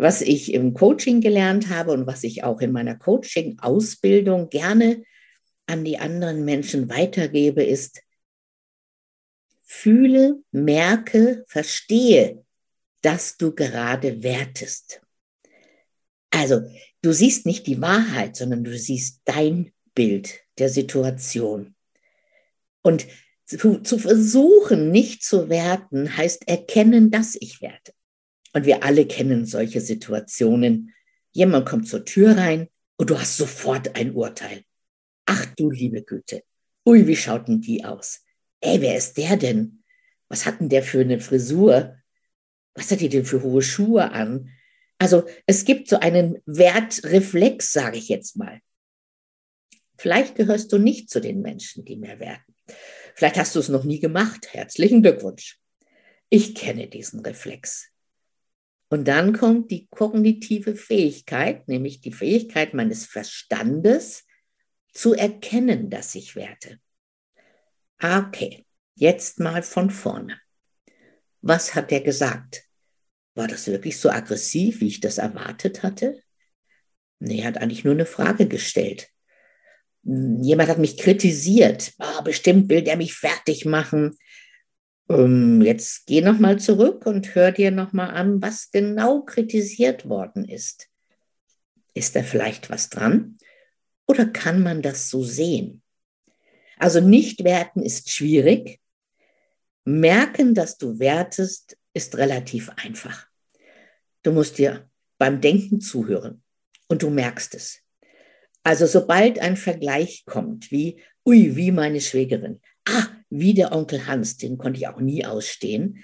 Was 0.00 0.22
ich 0.22 0.54
im 0.54 0.72
Coaching 0.72 1.20
gelernt 1.20 1.68
habe 1.68 1.92
und 1.92 2.06
was 2.06 2.24
ich 2.24 2.42
auch 2.42 2.62
in 2.62 2.72
meiner 2.72 2.96
Coaching-Ausbildung 2.96 4.48
gerne 4.48 5.04
an 5.66 5.84
die 5.84 5.98
anderen 5.98 6.46
Menschen 6.46 6.88
weitergebe, 6.88 7.62
ist, 7.62 8.00
fühle, 9.62 10.42
merke, 10.52 11.44
verstehe, 11.48 12.42
dass 13.02 13.36
du 13.36 13.54
gerade 13.54 14.22
wertest. 14.22 15.02
Also, 16.30 16.62
du 17.02 17.12
siehst 17.12 17.44
nicht 17.44 17.66
die 17.66 17.82
Wahrheit, 17.82 18.36
sondern 18.36 18.64
du 18.64 18.78
siehst 18.78 19.20
dein 19.26 19.70
Bild 19.94 20.40
der 20.56 20.70
Situation. 20.70 21.74
Und 22.80 23.06
zu, 23.44 23.82
zu 23.82 23.98
versuchen, 23.98 24.90
nicht 24.92 25.22
zu 25.22 25.50
werten, 25.50 26.16
heißt 26.16 26.48
erkennen, 26.48 27.10
dass 27.10 27.36
ich 27.38 27.60
werte. 27.60 27.92
Und 28.52 28.66
wir 28.66 28.82
alle 28.82 29.06
kennen 29.06 29.46
solche 29.46 29.80
Situationen. 29.80 30.94
Jemand 31.32 31.66
kommt 31.66 31.88
zur 31.88 32.04
Tür 32.04 32.36
rein 32.36 32.68
und 32.96 33.10
du 33.10 33.18
hast 33.18 33.36
sofort 33.36 33.94
ein 33.96 34.12
Urteil. 34.12 34.64
Ach 35.26 35.46
du 35.56 35.70
liebe 35.70 36.02
Güte. 36.02 36.42
Ui, 36.84 37.06
wie 37.06 37.16
schaut 37.16 37.46
denn 37.48 37.60
die 37.60 37.84
aus? 37.84 38.24
Ey, 38.60 38.80
wer 38.80 38.96
ist 38.96 39.16
der 39.16 39.36
denn? 39.36 39.82
Was 40.28 40.46
hat 40.46 40.60
denn 40.60 40.68
der 40.68 40.82
für 40.82 41.00
eine 41.00 41.20
Frisur? 41.20 41.96
Was 42.74 42.90
hat 42.90 43.00
die 43.00 43.08
denn 43.08 43.24
für 43.24 43.42
hohe 43.42 43.62
Schuhe 43.62 44.10
an? 44.12 44.50
Also 44.98 45.24
es 45.46 45.64
gibt 45.64 45.88
so 45.88 45.98
einen 45.98 46.38
Wertreflex, 46.46 47.72
sage 47.72 47.98
ich 47.98 48.08
jetzt 48.08 48.36
mal. 48.36 48.60
Vielleicht 49.96 50.34
gehörst 50.34 50.72
du 50.72 50.78
nicht 50.78 51.10
zu 51.10 51.20
den 51.20 51.42
Menschen, 51.42 51.84
die 51.84 51.96
mehr 51.96 52.20
werten. 52.20 52.54
Vielleicht 53.14 53.36
hast 53.36 53.54
du 53.54 53.60
es 53.60 53.68
noch 53.68 53.84
nie 53.84 54.00
gemacht. 54.00 54.52
Herzlichen 54.52 55.02
Glückwunsch. 55.02 55.58
Ich 56.28 56.54
kenne 56.54 56.88
diesen 56.88 57.20
Reflex. 57.20 57.90
Und 58.90 59.06
dann 59.06 59.32
kommt 59.32 59.70
die 59.70 59.86
kognitive 59.88 60.74
Fähigkeit, 60.74 61.68
nämlich 61.68 62.00
die 62.00 62.12
Fähigkeit 62.12 62.74
meines 62.74 63.06
Verstandes 63.06 64.26
zu 64.92 65.14
erkennen, 65.14 65.90
dass 65.90 66.16
ich 66.16 66.34
werte. 66.34 66.80
Okay, 68.02 68.66
jetzt 68.96 69.38
mal 69.38 69.62
von 69.62 69.90
vorne. 69.90 70.40
Was 71.40 71.76
hat 71.76 71.92
er 71.92 72.00
gesagt? 72.00 72.64
War 73.34 73.46
das 73.46 73.68
wirklich 73.68 73.98
so 73.98 74.10
aggressiv, 74.10 74.80
wie 74.80 74.88
ich 74.88 75.00
das 75.00 75.18
erwartet 75.18 75.84
hatte? 75.84 76.20
Nee, 77.20 77.42
er 77.42 77.46
hat 77.46 77.58
eigentlich 77.58 77.84
nur 77.84 77.94
eine 77.94 78.06
Frage 78.06 78.48
gestellt. 78.48 79.08
Hm, 80.04 80.42
jemand 80.42 80.68
hat 80.68 80.78
mich 80.78 80.98
kritisiert. 80.98 81.92
Oh, 82.00 82.22
bestimmt 82.22 82.68
will 82.68 82.82
der 82.82 82.96
mich 82.96 83.14
fertig 83.14 83.64
machen. 83.64 84.16
Ähm, 85.10 85.60
jetzt 85.60 86.06
geh 86.06 86.20
nochmal 86.20 86.60
zurück 86.60 87.04
und 87.04 87.34
hör 87.34 87.50
dir 87.50 87.72
nochmal 87.72 88.10
an, 88.10 88.40
was 88.40 88.70
genau 88.70 89.22
kritisiert 89.22 90.08
worden 90.08 90.44
ist. 90.44 90.88
Ist 91.94 92.14
da 92.14 92.22
vielleicht 92.22 92.70
was 92.70 92.90
dran? 92.90 93.36
Oder 94.06 94.26
kann 94.26 94.62
man 94.62 94.82
das 94.82 95.10
so 95.10 95.24
sehen? 95.24 95.82
Also 96.76 97.00
nicht 97.00 97.42
werten 97.42 97.82
ist 97.82 98.10
schwierig. 98.10 98.80
Merken, 99.84 100.54
dass 100.54 100.78
du 100.78 101.00
wertest, 101.00 101.76
ist 101.92 102.16
relativ 102.16 102.70
einfach. 102.76 103.26
Du 104.22 104.30
musst 104.30 104.58
dir 104.58 104.88
beim 105.18 105.40
Denken 105.40 105.80
zuhören 105.80 106.44
und 106.86 107.02
du 107.02 107.10
merkst 107.10 107.54
es. 107.56 107.80
Also 108.62 108.86
sobald 108.86 109.40
ein 109.40 109.56
Vergleich 109.56 110.24
kommt, 110.24 110.70
wie, 110.70 111.02
ui, 111.26 111.56
wie 111.56 111.72
meine 111.72 112.00
Schwägerin, 112.00 112.60
ah, 112.86 113.08
wie 113.30 113.54
der 113.54 113.72
Onkel 113.72 114.06
Hans, 114.06 114.36
den 114.36 114.58
konnte 114.58 114.78
ich 114.78 114.88
auch 114.88 115.00
nie 115.00 115.24
ausstehen. 115.24 116.02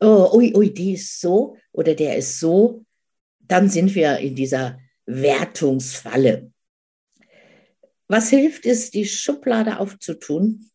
Oh, 0.00 0.30
ui, 0.34 0.54
ui, 0.54 0.74
die 0.74 0.94
ist 0.94 1.20
so 1.20 1.56
oder 1.72 1.94
der 1.94 2.16
ist 2.16 2.40
so. 2.40 2.84
Dann 3.40 3.68
sind 3.70 3.94
wir 3.94 4.18
in 4.18 4.34
dieser 4.34 4.78
Wertungsfalle. 5.06 6.50
Was 8.08 8.28
hilft, 8.30 8.66
ist, 8.66 8.94
die 8.94 9.06
Schublade 9.06 9.78
aufzutun 9.78 10.70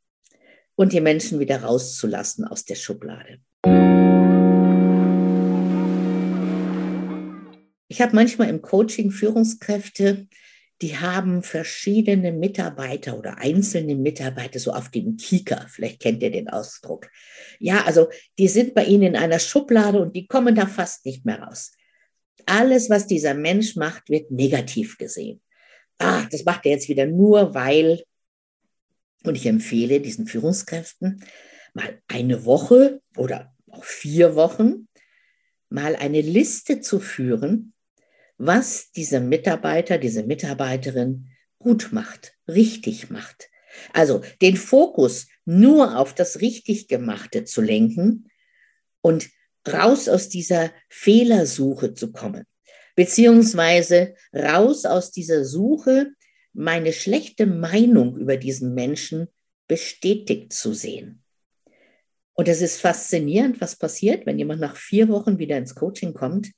und 0.76 0.94
die 0.94 1.02
Menschen 1.02 1.40
wieder 1.40 1.62
rauszulassen 1.62 2.46
aus 2.46 2.66
der 2.66 2.76
Schublade. 2.76 3.40
Ich 7.92 8.02
habe 8.02 8.16
manchmal 8.16 8.50
im 8.50 8.62
Coaching 8.62 9.12
Führungskräfte, 9.12 10.28
die 10.82 10.98
haben 10.98 11.44
verschiedene 11.44 12.32
Mitarbeiter 12.32 13.18
oder 13.18 13.38
einzelne 13.38 13.96
Mitarbeiter 13.96 14.60
so 14.60 14.72
auf 14.72 14.90
dem 14.90 15.18
Kieker. 15.18 15.66
Vielleicht 15.70 16.00
kennt 16.00 16.24
ihr 16.24 16.32
den 16.32 16.50
Ausdruck. 16.50 17.10
Ja, 17.60 17.84
also 17.86 18.08
die 18.38 18.48
sind 18.48 18.74
bei 18.74 18.86
ihnen 18.86 19.04
in 19.04 19.16
einer 19.18 19.40
Schublade 19.40 20.00
und 20.00 20.16
die 20.16 20.28
kommen 20.28 20.56
da 20.56 20.66
fast 20.66 21.06
nicht 21.06 21.26
mehr 21.26 21.42
raus. 21.42 21.74
Alles, 22.46 22.90
was 22.90 23.08
dieser 23.08 23.34
Mensch 23.34 23.76
macht, 23.76 24.10
wird 24.10 24.32
negativ 24.32 24.98
gesehen. 24.98 25.42
Ah, 25.98 26.26
das 26.32 26.46
macht 26.46 26.66
er 26.66 26.72
jetzt 26.72 26.88
wieder 26.88 27.06
nur, 27.06 27.54
weil. 27.54 28.04
Und 29.24 29.36
ich 29.36 29.46
empfehle 29.46 30.00
diesen 30.00 30.28
Führungskräften 30.28 31.24
mal 31.74 32.02
eine 32.08 32.46
Woche 32.46 33.02
oder 33.18 33.54
auch 33.70 33.84
vier 33.84 34.36
Wochen 34.36 34.88
mal 35.70 35.98
eine 35.98 36.22
Liste 36.22 36.80
zu 36.80 37.00
führen, 37.00 37.74
was 38.40 38.92
dieser 38.92 39.20
Mitarbeiter, 39.20 39.98
diese 39.98 40.24
Mitarbeiterin 40.24 41.28
gut 41.60 41.90
macht, 41.92 42.34
richtig 42.48 43.10
macht. 43.10 43.50
Also 43.94 44.22
den 44.42 44.56
Fokus 44.56 45.28
nur 45.46 45.98
auf 45.98 46.16
das 46.16 46.40
Richtiggemachte 46.40 47.44
zu 47.44 47.62
lenken 47.62 48.30
und 49.02 49.30
raus 49.68 50.08
aus 50.08 50.30
dieser 50.30 50.72
Fehlersuche 50.88 51.94
zu 51.94 52.14
kommen, 52.14 52.46
beziehungsweise 52.96 54.16
raus 54.34 54.86
aus 54.86 55.12
dieser 55.12 55.44
Suche, 55.44 56.12
meine 56.54 56.94
schlechte 56.94 57.46
Meinung 57.46 58.18
über 58.18 58.38
diesen 58.38 58.74
Menschen 58.74 59.28
bestätigt 59.68 60.54
zu 60.54 60.74
sehen. 60.74 61.24
Und 62.34 62.48
es 62.48 62.62
ist 62.62 62.80
faszinierend, 62.80 63.60
was 63.60 63.76
passiert, 63.76 64.26
wenn 64.26 64.40
jemand 64.40 64.62
nach 64.62 64.78
vier 64.78 65.10
Wochen 65.10 65.40
wieder 65.40 65.58
ins 65.58 65.76
Coaching 65.76 66.14
kommt 66.14 66.52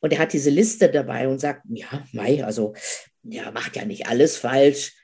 und 0.00 0.12
er 0.12 0.20
hat 0.20 0.32
diese 0.32 0.50
Liste 0.50 0.90
dabei 0.90 1.28
und 1.28 1.38
sagt, 1.40 1.62
ja, 1.68 2.04
Mai, 2.12 2.44
also, 2.44 2.74
ja, 3.22 3.50
macht 3.50 3.76
ja 3.76 3.84
nicht 3.84 4.06
alles 4.06 4.36
falsch. 4.36 4.94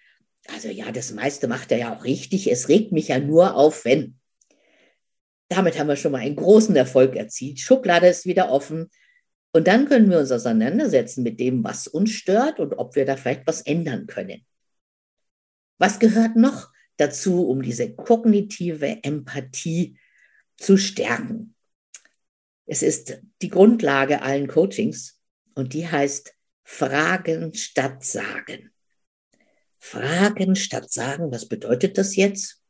Also 0.48 0.68
ja, 0.68 0.92
das 0.92 1.12
meiste 1.12 1.48
macht 1.48 1.72
er 1.72 1.78
ja 1.78 1.96
auch 1.96 2.04
richtig. 2.04 2.50
Es 2.50 2.68
regt 2.68 2.92
mich 2.92 3.08
ja 3.08 3.18
nur 3.18 3.54
auf, 3.56 3.84
wenn. 3.84 4.18
Damit 5.48 5.78
haben 5.78 5.88
wir 5.88 5.96
schon 5.96 6.12
mal 6.12 6.20
einen 6.20 6.36
großen 6.36 6.76
Erfolg 6.76 7.16
erzielt. 7.16 7.60
Schublade 7.60 8.08
ist 8.08 8.26
wieder 8.26 8.50
offen. 8.50 8.90
Und 9.52 9.68
dann 9.68 9.86
können 9.86 10.10
wir 10.10 10.18
uns 10.18 10.32
auseinandersetzen 10.32 11.22
mit 11.22 11.38
dem, 11.38 11.62
was 11.64 11.86
uns 11.86 12.10
stört 12.10 12.60
und 12.60 12.74
ob 12.74 12.96
wir 12.96 13.06
da 13.06 13.16
vielleicht 13.16 13.46
was 13.46 13.62
ändern 13.62 14.06
können. 14.06 14.44
Was 15.78 15.98
gehört 15.98 16.36
noch 16.36 16.72
dazu, 16.96 17.48
um 17.48 17.62
diese 17.62 17.94
kognitive 17.94 19.02
Empathie 19.02 19.98
zu 20.56 20.76
stärken? 20.76 21.53
Es 22.66 22.83
ist 22.83 23.21
die 23.42 23.49
Grundlage 23.49 24.23
allen 24.23 24.49
Coachings 24.49 25.21
und 25.54 25.75
die 25.75 25.87
heißt 25.88 26.35
Fragen 26.62 27.52
statt 27.54 28.04
Sagen. 28.04 28.73
Fragen 29.78 30.56
statt 30.56 30.90
Sagen, 30.90 31.30
was 31.30 31.47
bedeutet 31.47 31.99
das 31.99 32.16
jetzt? 32.16 32.62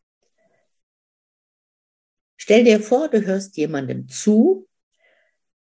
Stell 2.37 2.65
dir 2.65 2.81
vor, 2.81 3.09
du 3.09 3.25
hörst 3.25 3.57
jemandem 3.57 4.09
zu 4.09 4.69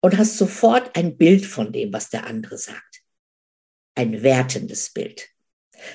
und 0.00 0.16
hast 0.16 0.38
sofort 0.38 0.96
ein 0.96 1.16
Bild 1.16 1.44
von 1.44 1.72
dem, 1.72 1.92
was 1.92 2.08
der 2.08 2.26
andere 2.26 2.58
sagt. 2.58 3.02
Ein 3.94 4.22
wertendes 4.22 4.92
Bild. 4.92 5.28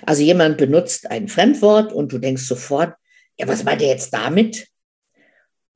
Also 0.06 0.22
jemand 0.22 0.58
benutzt 0.58 1.10
ein 1.10 1.30
Fremdwort 1.30 1.94
und 1.94 2.12
du 2.12 2.18
denkst 2.18 2.44
sofort, 2.44 2.96
ja, 3.38 3.48
was 3.48 3.64
meint 3.64 3.82
er 3.82 3.90
jetzt 3.90 4.14
damit? 4.14 4.68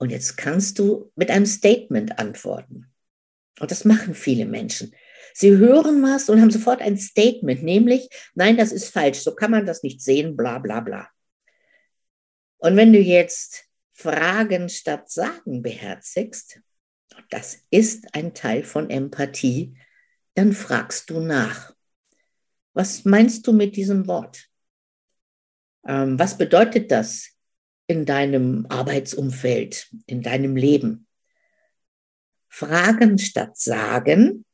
Und 0.01 0.09
jetzt 0.09 0.35
kannst 0.35 0.79
du 0.79 1.11
mit 1.15 1.29
einem 1.29 1.45
Statement 1.45 2.17
antworten. 2.17 2.91
Und 3.59 3.69
das 3.69 3.85
machen 3.85 4.15
viele 4.15 4.47
Menschen. 4.47 4.95
Sie 5.35 5.55
hören 5.55 6.01
was 6.01 6.27
und 6.27 6.41
haben 6.41 6.49
sofort 6.49 6.81
ein 6.81 6.97
Statement, 6.97 7.61
nämlich, 7.61 8.09
nein, 8.33 8.57
das 8.57 8.71
ist 8.71 8.89
falsch, 8.89 9.19
so 9.19 9.35
kann 9.35 9.51
man 9.51 9.67
das 9.67 9.83
nicht 9.83 10.01
sehen, 10.01 10.35
bla 10.35 10.57
bla 10.57 10.79
bla. 10.79 11.07
Und 12.57 12.77
wenn 12.77 12.91
du 12.91 12.97
jetzt 12.97 13.65
Fragen 13.93 14.69
statt 14.69 15.11
Sagen 15.11 15.61
beherzigst, 15.61 16.59
das 17.29 17.59
ist 17.69 18.15
ein 18.15 18.33
Teil 18.33 18.63
von 18.63 18.89
Empathie, 18.89 19.77
dann 20.33 20.51
fragst 20.51 21.11
du 21.11 21.19
nach. 21.19 21.75
Was 22.73 23.05
meinst 23.05 23.45
du 23.45 23.53
mit 23.53 23.75
diesem 23.75 24.07
Wort? 24.07 24.47
Ähm, 25.85 26.17
was 26.17 26.39
bedeutet 26.39 26.89
das 26.89 27.37
in 27.91 28.05
deinem 28.05 28.65
Arbeitsumfeld, 28.69 29.89
in 30.07 30.23
deinem 30.23 30.55
Leben? 30.55 31.07
Fragen 32.49 33.19
statt 33.19 33.57
Sagen 33.57 34.45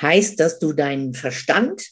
heißt, 0.00 0.38
dass 0.38 0.58
du 0.58 0.72
deinen 0.72 1.14
Verstand 1.14 1.88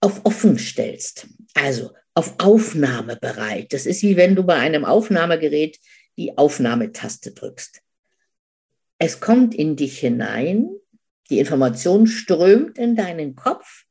auf 0.00 0.24
offen 0.24 0.58
stellst, 0.58 1.26
also 1.54 1.92
auf 2.14 2.34
Aufnahme 2.38 3.16
bereit. 3.16 3.72
Das 3.72 3.86
ist 3.86 4.02
wie 4.02 4.16
wenn 4.16 4.36
du 4.36 4.44
bei 4.44 4.54
einem 4.54 4.84
Aufnahmegerät 4.84 5.78
die 6.16 6.38
Aufnahmetaste 6.38 7.32
drückst. 7.32 7.82
Es 8.98 9.20
kommt 9.20 9.54
in 9.54 9.76
dich 9.76 9.98
hinein, 9.98 10.68
die 11.28 11.38
Information 11.38 12.06
strömt 12.06 12.78
in 12.78 12.94
deinen 12.94 13.34
Kopf 13.34 13.84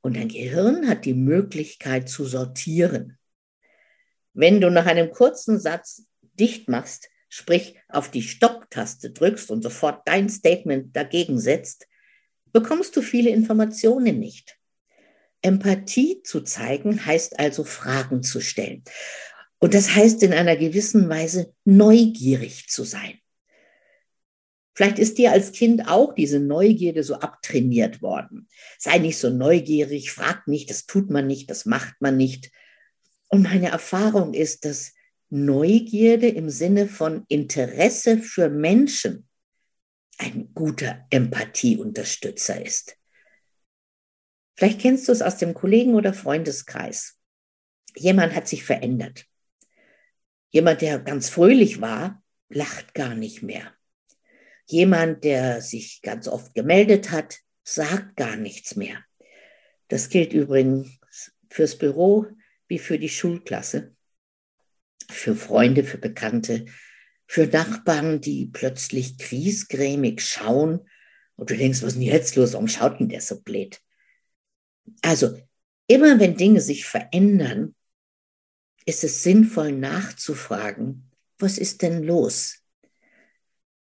und 0.00 0.16
dein 0.16 0.28
Gehirn 0.28 0.88
hat 0.88 1.04
die 1.04 1.14
Möglichkeit 1.14 2.08
zu 2.08 2.24
sortieren. 2.24 3.18
Wenn 4.38 4.60
du 4.60 4.70
nach 4.70 4.84
einem 4.84 5.10
kurzen 5.12 5.58
Satz 5.58 6.04
dicht 6.38 6.68
machst, 6.68 7.08
sprich 7.30 7.78
auf 7.88 8.10
die 8.10 8.20
Stopptaste 8.20 9.10
drückst 9.10 9.50
und 9.50 9.62
sofort 9.62 10.06
dein 10.06 10.28
Statement 10.28 10.94
dagegen 10.94 11.40
setzt, 11.40 11.86
bekommst 12.52 12.94
du 12.96 13.00
viele 13.00 13.30
Informationen 13.30 14.20
nicht. 14.20 14.58
Empathie 15.40 16.22
zu 16.22 16.42
zeigen 16.42 17.06
heißt 17.06 17.38
also 17.38 17.64
Fragen 17.64 18.22
zu 18.22 18.40
stellen. 18.40 18.84
Und 19.58 19.72
das 19.72 19.94
heißt 19.94 20.22
in 20.22 20.34
einer 20.34 20.56
gewissen 20.56 21.08
Weise 21.08 21.54
neugierig 21.64 22.68
zu 22.68 22.84
sein. 22.84 23.18
Vielleicht 24.74 24.98
ist 24.98 25.16
dir 25.16 25.32
als 25.32 25.52
Kind 25.52 25.88
auch 25.88 26.14
diese 26.14 26.40
Neugierde 26.40 27.02
so 27.02 27.14
abtrainiert 27.14 28.02
worden. 28.02 28.48
Sei 28.78 28.98
nicht 28.98 29.16
so 29.16 29.30
neugierig, 29.30 30.10
frag 30.10 30.46
nicht, 30.46 30.68
das 30.68 30.84
tut 30.84 31.08
man 31.08 31.26
nicht, 31.26 31.48
das 31.48 31.64
macht 31.64 31.94
man 32.00 32.18
nicht. 32.18 32.50
Und 33.28 33.42
meine 33.42 33.70
Erfahrung 33.70 34.34
ist, 34.34 34.64
dass 34.64 34.92
Neugierde 35.28 36.28
im 36.28 36.48
Sinne 36.50 36.86
von 36.86 37.24
Interesse 37.28 38.18
für 38.18 38.48
Menschen 38.48 39.28
ein 40.18 40.52
guter 40.54 41.06
Empathieunterstützer 41.10 42.64
ist. 42.64 42.96
Vielleicht 44.54 44.80
kennst 44.80 45.08
du 45.08 45.12
es 45.12 45.22
aus 45.22 45.36
dem 45.36 45.52
Kollegen- 45.52 45.94
oder 45.94 46.14
Freundeskreis. 46.14 47.18
Jemand 47.94 48.34
hat 48.34 48.48
sich 48.48 48.64
verändert. 48.64 49.26
Jemand, 50.50 50.80
der 50.80 50.98
ganz 51.00 51.28
fröhlich 51.28 51.80
war, 51.80 52.22
lacht 52.48 52.94
gar 52.94 53.14
nicht 53.14 53.42
mehr. 53.42 53.74
Jemand, 54.66 55.24
der 55.24 55.60
sich 55.60 56.00
ganz 56.02 56.28
oft 56.28 56.54
gemeldet 56.54 57.10
hat, 57.10 57.40
sagt 57.62 58.16
gar 58.16 58.36
nichts 58.36 58.76
mehr. 58.76 59.04
Das 59.88 60.08
gilt 60.08 60.32
übrigens 60.32 60.98
fürs 61.48 61.76
Büro 61.76 62.26
wie 62.68 62.78
für 62.78 62.98
die 62.98 63.08
Schulklasse, 63.08 63.94
für 65.10 65.36
Freunde, 65.36 65.84
für 65.84 65.98
Bekannte, 65.98 66.66
für 67.26 67.46
Nachbarn, 67.46 68.20
die 68.20 68.46
plötzlich 68.46 69.18
griesgrämig 69.18 70.20
schauen 70.20 70.88
und 71.36 71.50
du 71.50 71.56
denkst, 71.56 71.82
was 71.82 71.88
ist 71.88 71.94
denn 71.96 72.02
jetzt 72.02 72.36
los? 72.36 72.52
Warum 72.52 72.68
schaut 72.68 73.00
denn 73.00 73.08
der 73.08 73.20
so 73.20 73.40
blöd? 73.40 73.80
Also, 75.02 75.36
immer 75.86 76.18
wenn 76.20 76.36
Dinge 76.36 76.60
sich 76.60 76.84
verändern, 76.86 77.74
ist 78.84 79.04
es 79.04 79.22
sinnvoll 79.22 79.72
nachzufragen, 79.72 81.10
was 81.38 81.58
ist 81.58 81.82
denn 81.82 82.02
los? 82.02 82.62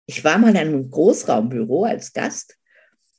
Ich 0.07 0.25
war 0.25 0.39
mal 0.39 0.51
in 0.51 0.57
einem 0.57 0.91
Großraumbüro 0.91 1.85
als 1.85 2.13
Gast 2.13 2.57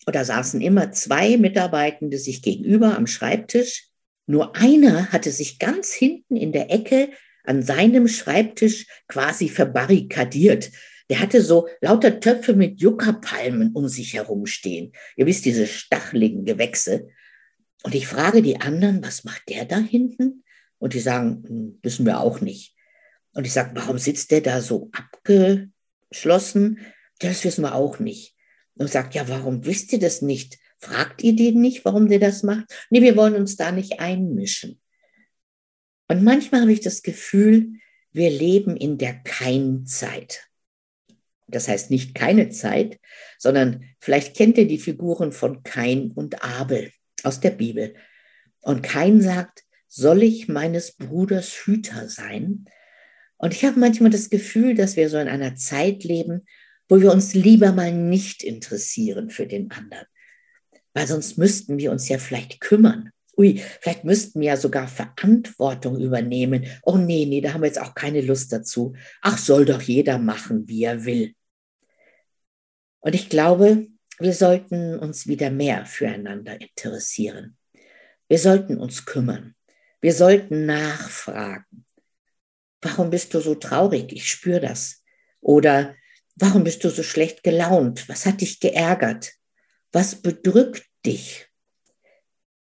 und 0.06 0.16
da 0.16 0.26
saßen 0.26 0.62
immer 0.62 0.92
zwei 0.92 1.38
Mitarbeitende 1.38 2.18
sich 2.18 2.42
gegenüber 2.42 2.98
am 2.98 3.08
Schreibtisch. 3.08 3.90
Nur 4.26 4.56
einer 4.56 5.12
hatte 5.12 5.32
sich 5.32 5.60
ganz 5.60 5.94
hinten 5.94 6.36
in 6.36 6.52
der 6.52 6.72
Ecke 6.72 7.10
an 7.44 7.62
seinem 7.62 8.08
Schreibtisch 8.08 8.88
quasi 9.08 9.50
verbarrikadiert. 9.50 10.72
Der 11.10 11.20
hatte 11.20 11.42
so 11.42 11.68
lauter 11.82 12.20
Töpfe 12.20 12.54
mit 12.54 12.80
Juckerpalmen 12.80 13.74
um 13.74 13.88
sich 13.88 14.14
herumstehen. 14.14 14.94
Ihr 15.18 15.26
wisst, 15.26 15.46
diese 15.46 15.68
stacheligen 15.68 16.46
Gewächse. 16.46 17.10
Und 17.84 17.96
ich 17.96 18.08
frage 18.08 18.42
die 18.42 18.62
anderen, 18.62 19.04
was 19.04 19.26
macht 19.26 19.50
der 19.50 19.66
da 19.66 19.78
hinten? 19.78 20.44
Und 20.80 20.94
die 20.94 21.00
sagen, 21.00 21.44
hm, 21.46 21.80
wissen 21.82 22.06
wir 22.06 22.22
auch 22.22 22.40
nicht. 22.40 22.76
Und 23.34 23.46
ich 23.46 23.54
sage, 23.54 23.72
warum 23.74 23.98
sitzt 23.98 24.32
der 24.32 24.42
da 24.42 24.62
so 24.62 24.90
abge, 24.94 25.70
schlossen, 26.12 26.80
das 27.20 27.44
wissen 27.44 27.64
wir 27.64 27.76
auch 27.76 28.00
nicht. 28.00 28.36
Und 28.76 28.90
sagt, 28.90 29.16
ja, 29.16 29.28
warum 29.28 29.66
wisst 29.66 29.92
ihr 29.92 30.00
das 30.00 30.22
nicht? 30.22 30.58
Fragt 30.84 31.24
ihr 31.24 31.34
den 31.34 31.62
nicht, 31.62 31.86
warum 31.86 32.10
der 32.10 32.20
das 32.20 32.44
macht? 32.44 32.66
Nee, 32.90 33.02
wir 33.02 33.16
wollen 33.16 33.36
uns 33.36 33.56
da 33.56 33.72
nicht 33.72 34.02
einmischen. 34.02 34.82
Und 36.10 36.24
manchmal 36.24 36.60
habe 36.60 36.74
ich 36.74 36.82
das 36.82 37.04
Gefühl, 37.04 37.76
wir 38.12 38.30
leben 38.30 38.76
in 38.76 38.98
der 38.98 39.14
Keinzeit. 39.24 40.50
Das 41.48 41.70
heißt 41.70 41.90
nicht 41.90 42.16
keine 42.16 42.50
Zeit, 42.50 43.00
sondern 43.38 43.86
vielleicht 44.02 44.36
kennt 44.36 44.58
ihr 44.58 44.68
die 44.68 44.78
Figuren 44.78 45.32
von 45.32 45.64
Kain 45.64 46.12
und 46.12 46.44
Abel 46.44 46.92
aus 47.24 47.40
der 47.40 47.52
Bibel. 47.52 47.96
Und 48.60 48.84
Kain 48.84 49.22
sagt, 49.22 49.64
soll 49.88 50.22
ich 50.22 50.50
meines 50.50 50.98
Bruders 50.98 51.66
Hüter 51.66 52.10
sein? 52.10 52.66
Und 53.38 53.54
ich 53.54 53.64
habe 53.64 53.80
manchmal 53.80 54.12
das 54.12 54.30
Gefühl, 54.30 54.76
dass 54.76 54.98
wir 54.98 55.10
so 55.10 55.18
in 55.18 55.30
einer 55.30 55.56
Zeit 55.56 56.04
leben, 56.04 56.42
wo 56.90 57.00
wir 57.00 57.14
uns 57.14 57.34
lieber 57.34 57.72
mal 57.72 57.94
nicht 57.94 58.44
interessieren 58.44 59.30
für 59.30 59.48
den 59.48 59.72
anderen. 59.72 60.08
Weil 60.94 61.08
sonst 61.08 61.38
müssten 61.38 61.78
wir 61.78 61.92
uns 61.92 62.08
ja 62.10 62.18
vielleicht 62.18 62.62
kümmern. 62.62 63.12
Ui, 63.36 63.60
vielleicht 63.82 64.04
müssten 64.04 64.42
wir 64.42 64.50
ja 64.50 64.58
sogar 64.58 64.88
Verantwortung 64.88 66.00
übernehmen. 66.00 66.68
Oh 66.84 66.98
nee, 66.98 67.26
nee, 67.26 67.42
da 67.42 67.54
haben 67.54 67.62
wir 67.62 67.68
jetzt 67.68 67.82
auch 67.82 67.96
keine 67.96 68.22
Lust 68.22 68.54
dazu. 68.54 68.94
Ach, 69.22 69.38
soll 69.38 69.66
doch 69.66 69.82
jeder 69.82 70.20
machen, 70.20 70.68
wie 70.68 70.84
er 70.84 71.06
will. 71.06 71.34
Und 73.00 73.16
ich 73.16 73.30
glaube, 73.30 73.88
wir 74.20 74.34
sollten 74.34 75.00
uns 75.00 75.28
wieder 75.28 75.50
mehr 75.50 75.86
füreinander 75.86 76.62
interessieren. 76.62 77.58
Wir 78.28 78.38
sollten 78.38 78.78
uns 78.78 79.06
kümmern. 79.06 79.56
Wir 80.00 80.14
sollten 80.14 80.66
nachfragen. 80.66 81.86
Warum 82.82 83.10
bist 83.10 83.34
du 83.34 83.40
so 83.40 83.56
traurig? 83.56 84.14
Ich 84.14 84.30
spüre 84.30 84.60
das. 84.60 85.04
Oder 85.42 85.96
warum 86.36 86.64
bist 86.64 86.84
du 86.84 86.90
so 86.90 87.04
schlecht 87.04 87.44
gelaunt? 87.44 88.08
Was 88.08 88.26
hat 88.26 88.42
dich 88.42 88.60
geärgert? 88.60 89.34
Was 89.94 90.16
bedrückt 90.16 90.84
dich? 91.06 91.48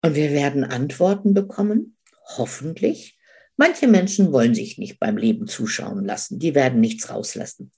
Und 0.02 0.14
wir 0.14 0.32
werden 0.32 0.64
Antworten 0.64 1.32
bekommen, 1.32 1.96
hoffentlich. 2.36 3.18
Manche 3.56 3.88
Menschen 3.88 4.32
wollen 4.32 4.54
sich 4.54 4.78
nicht 4.78 5.00
beim 5.00 5.16
Leben 5.16 5.46
zuschauen 5.46 6.04
lassen, 6.04 6.38
die 6.38 6.54
werden 6.54 6.80
nichts 6.80 7.10
rauslassen. 7.10 7.72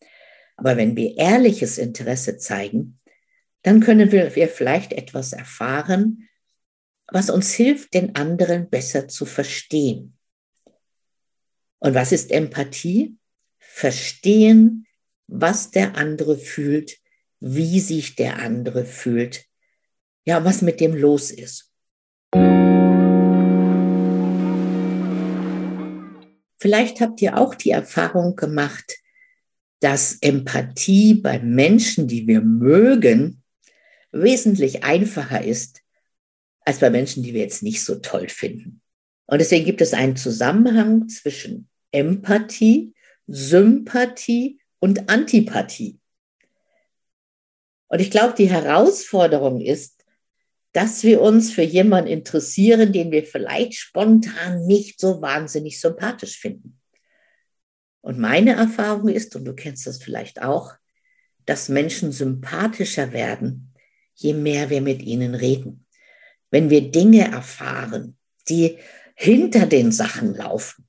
Aber 0.57 0.77
wenn 0.77 0.97
wir 0.97 1.17
ehrliches 1.17 1.79
Interesse 1.79 2.37
zeigen, 2.37 3.01
dann 3.63 3.81
können 3.81 4.13
wir, 4.13 4.35
wir 4.35 4.49
vielleicht 4.49 4.93
etwas 4.93 5.33
erfahren, 5.33 6.29
was 7.07 7.31
uns 7.31 7.53
hilft, 7.53 7.95
den 7.95 8.15
anderen 8.17 8.69
besser 8.69 9.09
zu 9.09 9.25
verstehen. 9.25 10.19
Und 11.79 11.95
was 11.95 12.13
ist 12.13 12.31
Empathie? 12.31 13.17
Verstehen, 13.59 14.87
was 15.27 15.71
der 15.71 15.97
andere 15.97 16.39
fühlt, 16.39 16.99
wie 17.47 17.79
sich 17.79 18.17
der 18.17 18.39
andere 18.39 18.87
fühlt, 18.87 19.45
ja, 20.25 20.47
was 20.47 20.63
mit 20.63 20.81
dem 20.81 20.95
los 20.95 21.31
ist. 21.31 21.71
Vielleicht 26.59 27.03
habt 27.03 27.21
ihr 27.21 27.37
auch 27.37 27.55
die 27.55 27.73
Erfahrung 27.73 28.35
gemacht, 28.35 28.97
dass 29.81 30.17
Empathie 30.23 31.13
bei 31.13 31.39
Menschen, 31.39 32.09
die 32.09 32.27
wir 32.27 32.41
mögen, 32.41 33.43
wesentlich 34.11 34.83
einfacher 34.83 35.45
ist 35.45 35.83
als 36.61 36.79
bei 36.79 36.89
Menschen, 36.89 37.23
die 37.23 37.35
wir 37.35 37.43
jetzt 37.43 37.63
nicht 37.63 37.85
so 37.85 37.97
toll 37.97 38.31
finden. 38.31 38.81
Und 39.27 39.43
deswegen 39.43 39.67
gibt 39.67 39.83
es 39.83 39.93
einen 39.93 40.17
Zusammenhang 40.17 41.11
zwischen 41.11 41.69
Empathie, 41.93 42.95
Sympathie 43.27 44.61
und 44.79 45.11
Antipathie. 45.11 45.99
Und 47.95 48.01
ich 48.01 48.11
glaube, 48.11 48.35
die 48.37 48.51
Herausforderung 48.51 49.61
ist, 49.61 50.05
dass 50.73 51.05
wir 51.05 51.21
uns 51.21 51.53
für 51.53 51.63
jemanden 51.63 52.11
interessieren, 52.11 52.93
den 52.93 53.13
wir 53.13 53.23
vielleicht 53.23 53.75
spontan 53.75 54.67
nicht 54.67 54.99
so 54.99 55.23
wahnsinnig 55.23 55.81
sympathisch 55.81 56.37
finden. 56.37 56.81
Und 58.01 58.19
meine 58.19 58.55
Erfahrung 58.57 59.07
ist, 59.07 59.37
und 59.37 59.45
du 59.45 59.55
kennst 59.55 59.87
das 59.87 60.03
vielleicht 60.03 60.43
auch, 60.43 60.75
dass 61.47 61.69
Menschen 61.69 62.11
sympathischer 62.11 63.13
werden, 63.13 63.73
je 64.17 64.33
mehr 64.33 64.71
wir 64.71 64.81
mit 64.81 65.01
ihnen 65.01 65.37
reden. 65.37 65.87
Wenn 66.51 66.71
wir 66.71 66.91
Dinge 66.91 67.31
erfahren, 67.31 68.19
die 68.49 68.77
hinter 69.15 69.67
den 69.67 69.93
Sachen 69.93 70.35
laufen, 70.35 70.89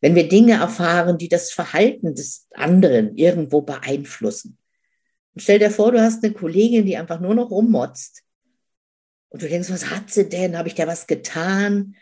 wenn 0.00 0.14
wir 0.14 0.28
Dinge 0.28 0.60
erfahren, 0.60 1.18
die 1.18 1.28
das 1.28 1.50
Verhalten 1.50 2.14
des 2.14 2.46
anderen 2.54 3.16
irgendwo 3.16 3.62
beeinflussen. 3.62 4.58
Und 5.36 5.42
stell 5.42 5.58
dir 5.58 5.70
vor, 5.70 5.92
du 5.92 6.00
hast 6.00 6.24
eine 6.24 6.32
Kollegin, 6.32 6.86
die 6.86 6.96
einfach 6.96 7.20
nur 7.20 7.34
noch 7.34 7.50
rummotzt. 7.50 8.22
Und 9.28 9.42
du 9.42 9.48
denkst, 9.50 9.68
was 9.68 9.90
hat 9.90 10.10
sie 10.10 10.30
denn? 10.30 10.56
Habe 10.56 10.68
ich 10.68 10.74
da 10.74 10.86
was 10.86 11.06
getan? 11.06 11.94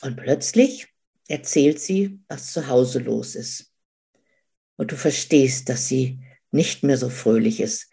Und 0.00 0.16
plötzlich 0.16 0.86
erzählt 1.26 1.80
sie, 1.80 2.20
was 2.28 2.52
zu 2.52 2.68
Hause 2.68 3.00
los 3.00 3.34
ist. 3.34 3.72
Und 4.76 4.92
du 4.92 4.96
verstehst, 4.96 5.68
dass 5.68 5.88
sie 5.88 6.20
nicht 6.52 6.84
mehr 6.84 6.96
so 6.96 7.08
fröhlich 7.08 7.60
ist. 7.60 7.90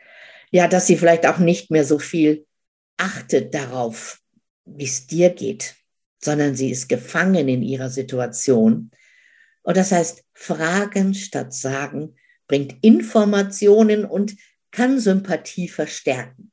Ja, 0.51 0.67
dass 0.67 0.85
sie 0.85 0.95
vielleicht 0.95 1.25
auch 1.25 1.39
nicht 1.39 1.71
mehr 1.71 1.83
so 1.83 1.97
viel 1.97 2.45
achtet 2.97 3.55
darauf, 3.55 4.19
wie 4.65 4.85
es 4.85 5.07
dir 5.07 5.31
geht, 5.31 5.73
sondern 6.23 6.55
sie 6.55 6.69
ist 6.69 6.89
gefangen 6.89 7.47
in 7.47 7.63
ihrer 7.63 7.89
Situation. 7.89 8.91
Und 9.63 9.77
das 9.77 9.91
heißt, 9.91 10.23
fragen 10.33 11.15
statt 11.15 11.55
sagen 11.55 12.18
bringt 12.49 12.75
Informationen 12.81 14.03
und 14.03 14.35
kann 14.71 14.99
Sympathie 14.99 15.69
verstärken. 15.69 16.51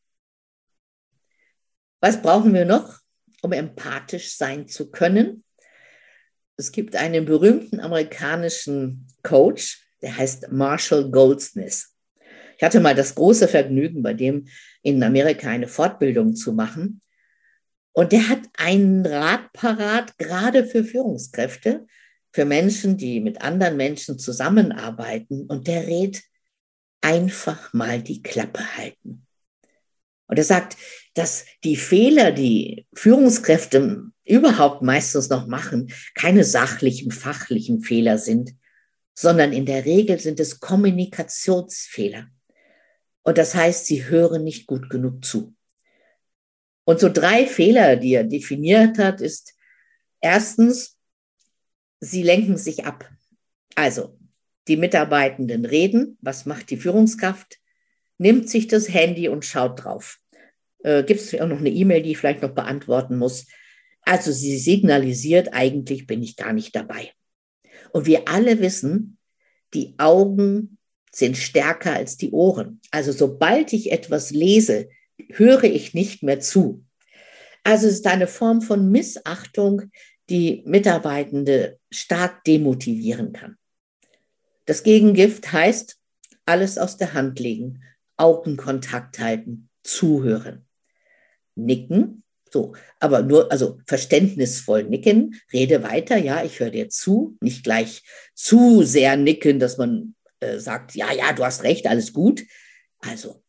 Was 2.00 2.22
brauchen 2.22 2.54
wir 2.54 2.64
noch, 2.64 3.00
um 3.42 3.52
empathisch 3.52 4.37
sein 4.37 4.68
zu 4.68 4.92
können? 4.92 5.42
Es 6.56 6.70
gibt 6.70 6.94
einen 6.94 7.24
berühmten 7.24 7.80
amerikanischen 7.80 9.09
Coach, 9.24 9.85
der 10.02 10.16
heißt 10.16 10.52
Marshall 10.52 11.11
Goldsmith. 11.11 11.88
Ich 12.56 12.62
hatte 12.62 12.80
mal 12.80 12.94
das 12.94 13.14
große 13.14 13.48
Vergnügen, 13.48 14.02
bei 14.02 14.14
dem 14.14 14.46
in 14.82 15.02
Amerika 15.02 15.48
eine 15.48 15.68
Fortbildung 15.68 16.37
zu 16.37 16.52
machen. 16.52 17.02
Und 17.92 18.12
der 18.12 18.28
hat 18.28 18.40
einen 18.56 19.04
Rat 19.04 19.52
parat, 19.52 20.16
gerade 20.18 20.64
für 20.66 20.85
Führungskräfte, 20.85 21.87
für 22.37 22.44
Menschen, 22.44 22.99
die 22.99 23.20
mit 23.20 23.40
anderen 23.40 23.79
Menschen 23.79 24.18
zusammenarbeiten. 24.18 25.46
Und 25.46 25.68
der 25.68 25.87
rät, 25.87 26.22
einfach 27.01 27.72
mal 27.72 28.03
die 28.03 28.22
Klappe 28.22 28.77
halten. 28.77 29.27
Und 30.27 30.37
er 30.37 30.44
sagt, 30.44 30.77
dass 31.14 31.46
die 31.64 31.77
Fehler, 31.77 32.33
die 32.33 32.87
Führungskräfte 32.92 34.03
überhaupt 34.25 34.83
meistens 34.83 35.31
noch 35.31 35.46
machen, 35.46 35.90
keine 36.14 36.44
sachlichen, 36.44 37.11
fachlichen 37.11 37.81
Fehler 37.81 38.18
sind, 38.18 38.55
sondern 39.14 39.55
in 39.55 39.64
der 39.64 39.87
Regel 39.87 40.20
sind 40.20 40.38
es 40.38 40.61
Kommunikationsfehler. 40.61 42.27
Und 43.22 43.38
das 43.38 43.55
heißt, 43.55 43.87
sie 43.87 44.05
hören 44.05 44.44
nicht 44.44 44.66
gut 44.66 44.90
genug 44.90 45.25
zu. 45.25 45.55
Und 46.85 47.01
so 47.01 47.09
drei 47.09 47.46
Fehler, 47.46 47.96
die 47.96 48.12
er 48.12 48.25
definiert 48.25 48.99
hat, 48.99 49.22
ist 49.22 49.55
erstens, 50.20 50.95
sie 52.00 52.22
lenken 52.22 52.56
sich 52.56 52.85
ab. 52.85 53.09
Also, 53.74 54.18
die 54.68 54.76
Mitarbeitenden 54.76 55.64
reden, 55.64 56.18
was 56.20 56.46
macht 56.46 56.70
die 56.70 56.76
Führungskraft? 56.76 57.59
Nimmt 58.18 58.48
sich 58.48 58.66
das 58.66 58.92
Handy 58.92 59.28
und 59.28 59.44
schaut 59.44 59.85
drauf. 59.85 60.18
Äh, 60.82 61.04
Gibt 61.04 61.20
es 61.20 61.35
auch 61.40 61.46
noch 61.46 61.59
eine 61.59 61.70
E-Mail, 61.70 62.02
die 62.02 62.12
ich 62.12 62.18
vielleicht 62.18 62.42
noch 62.42 62.54
beantworten 62.54 63.16
muss? 63.16 63.46
Also 64.02 64.32
sie 64.32 64.56
signalisiert, 64.59 65.52
eigentlich 65.52 66.06
bin 66.06 66.22
ich 66.22 66.37
gar 66.37 66.52
nicht 66.52 66.74
dabei. 66.74 67.12
Und 67.92 68.06
wir 68.06 68.28
alle 68.28 68.61
wissen, 68.61 69.18
die 69.74 69.94
Augen 69.98 70.78
sind 71.12 71.37
stärker 71.37 71.92
als 71.94 72.16
die 72.16 72.30
Ohren. 72.30 72.80
Also 72.90 73.12
sobald 73.12 73.72
ich 73.72 73.90
etwas 73.90 74.30
lese, 74.30 74.88
höre 75.32 75.64
ich 75.64 75.94
nicht 75.94 76.22
mehr 76.22 76.40
zu. 76.40 76.85
Also 77.64 77.88
es 77.88 77.94
ist 77.94 78.06
eine 78.06 78.28
Form 78.28 78.62
von 78.62 78.90
Missachtung, 78.90 79.90
die 80.29 80.62
Mitarbeitende 80.67 81.79
stark 81.91 82.45
demotivieren 82.45 83.33
kann. 83.33 83.57
Das 84.65 84.83
Gegengift 84.83 85.53
heißt, 85.53 85.97
alles 86.45 86.79
aus 86.79 86.97
der 86.97 87.15
Hand 87.15 87.39
legen, 87.39 87.83
Augenkontakt 88.17 89.19
halten, 89.19 89.69
zuhören, 89.83 90.67
nicken, 91.55 92.25
so, 92.51 92.75
aber 93.01 93.23
nur, 93.23 93.51
also 93.51 93.81
verständnisvoll 93.87 94.85
nicken, 94.85 95.41
rede 95.53 95.83
weiter, 95.83 96.17
ja, 96.17 96.45
ich 96.45 96.61
höre 96.61 96.71
dir 96.71 96.89
zu, 96.89 97.37
nicht 97.41 97.65
gleich 97.65 98.03
zu 98.35 98.83
sehr 98.83 99.17
nicken, 99.17 99.59
dass 99.59 99.79
man 99.79 100.15
äh, 100.41 100.59
sagt, 100.59 100.95
ja, 100.95 101.12
ja, 101.12 101.33
du 101.33 101.45
hast 101.45 101.65
recht, 101.65 101.87
alles 101.87 102.12
gut. 102.12 102.45
Also 103.01 103.43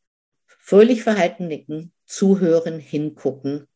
fröhlich 0.59 1.03
verhalten 1.03 1.47
nicken, 1.47 1.93
zuhören, 2.05 2.79
hingucken. 2.79 3.67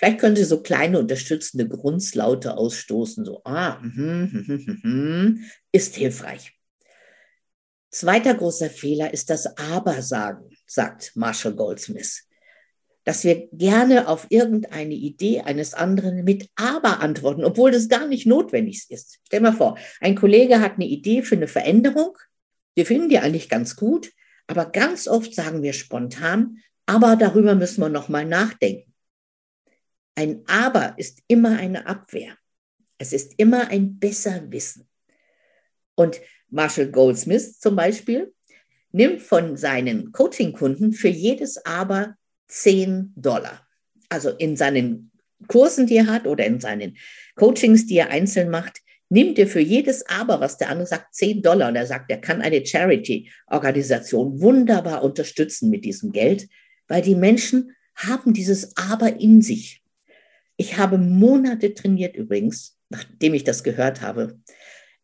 Vielleicht 0.00 0.18
können 0.18 0.34
Sie 0.34 0.44
so 0.44 0.62
kleine 0.62 0.98
unterstützende 0.98 1.68
Grunzlaute 1.68 2.56
ausstoßen, 2.56 3.26
so, 3.26 3.42
ah, 3.44 3.78
mm, 3.82 4.30
mm, 4.32 4.80
mm, 4.82 5.44
ist 5.72 5.94
hilfreich. 5.94 6.58
Zweiter 7.90 8.32
großer 8.32 8.70
Fehler 8.70 9.12
ist 9.12 9.28
das 9.28 9.58
Aber-Sagen, 9.58 10.48
sagt 10.64 11.12
Marshall 11.16 11.54
Goldsmith 11.54 12.26
dass 13.04 13.24
wir 13.24 13.48
gerne 13.52 14.08
auf 14.08 14.26
irgendeine 14.28 14.94
Idee 14.94 15.40
eines 15.40 15.74
anderen 15.74 16.22
mit 16.22 16.48
Aber 16.54 17.00
antworten, 17.00 17.44
obwohl 17.44 17.70
das 17.70 17.88
gar 17.88 18.06
nicht 18.06 18.26
notwendig 18.26 18.86
ist. 18.90 19.18
Stell 19.26 19.40
mal 19.40 19.52
vor, 19.52 19.78
ein 20.00 20.14
Kollege 20.14 20.60
hat 20.60 20.74
eine 20.74 20.86
Idee 20.86 21.22
für 21.22 21.34
eine 21.34 21.48
Veränderung, 21.48 22.16
wir 22.74 22.86
finden 22.86 23.08
die 23.08 23.18
eigentlich 23.18 23.48
ganz 23.48 23.74
gut, 23.74 24.12
aber 24.46 24.66
ganz 24.66 25.08
oft 25.08 25.34
sagen 25.34 25.62
wir 25.62 25.72
spontan, 25.72 26.58
aber 26.86 27.16
darüber 27.16 27.54
müssen 27.54 27.80
wir 27.80 27.88
noch 27.88 28.08
mal 28.08 28.24
nachdenken. 28.24 28.89
Ein 30.14 30.42
Aber 30.46 30.94
ist 30.96 31.20
immer 31.28 31.58
eine 31.58 31.86
Abwehr. 31.86 32.36
Es 32.98 33.12
ist 33.12 33.34
immer 33.38 33.68
ein 33.68 33.98
Besserwissen. 33.98 34.88
Und 35.94 36.20
Marshall 36.48 36.90
Goldsmith 36.90 37.58
zum 37.58 37.76
Beispiel 37.76 38.34
nimmt 38.92 39.22
von 39.22 39.56
seinen 39.56 40.12
Coaching-Kunden 40.12 40.92
für 40.92 41.08
jedes 41.08 41.64
Aber 41.64 42.16
10 42.48 43.12
Dollar. 43.16 43.66
Also 44.08 44.30
in 44.30 44.56
seinen 44.56 45.10
Kursen, 45.46 45.86
die 45.86 45.96
er 45.96 46.06
hat 46.06 46.26
oder 46.26 46.44
in 46.44 46.60
seinen 46.60 46.96
Coachings, 47.36 47.86
die 47.86 47.96
er 47.96 48.10
einzeln 48.10 48.50
macht, 48.50 48.80
nimmt 49.08 49.38
er 49.38 49.46
für 49.46 49.60
jedes 49.60 50.06
Aber, 50.08 50.40
was 50.40 50.58
der 50.58 50.70
andere 50.70 50.86
sagt, 50.86 51.14
10 51.14 51.42
Dollar. 51.42 51.68
Und 51.68 51.76
er 51.76 51.86
sagt, 51.86 52.10
er 52.10 52.20
kann 52.20 52.42
eine 52.42 52.64
Charity-Organisation 52.64 54.40
wunderbar 54.40 55.02
unterstützen 55.02 55.70
mit 55.70 55.84
diesem 55.84 56.12
Geld, 56.12 56.48
weil 56.88 57.02
die 57.02 57.14
Menschen 57.14 57.74
haben 57.94 58.32
dieses 58.32 58.76
Aber 58.76 59.20
in 59.20 59.42
sich. 59.42 59.79
Ich 60.60 60.76
habe 60.76 60.98
Monate 60.98 61.72
trainiert 61.72 62.16
übrigens, 62.16 62.78
nachdem 62.90 63.32
ich 63.32 63.44
das 63.44 63.64
gehört 63.64 64.02
habe, 64.02 64.38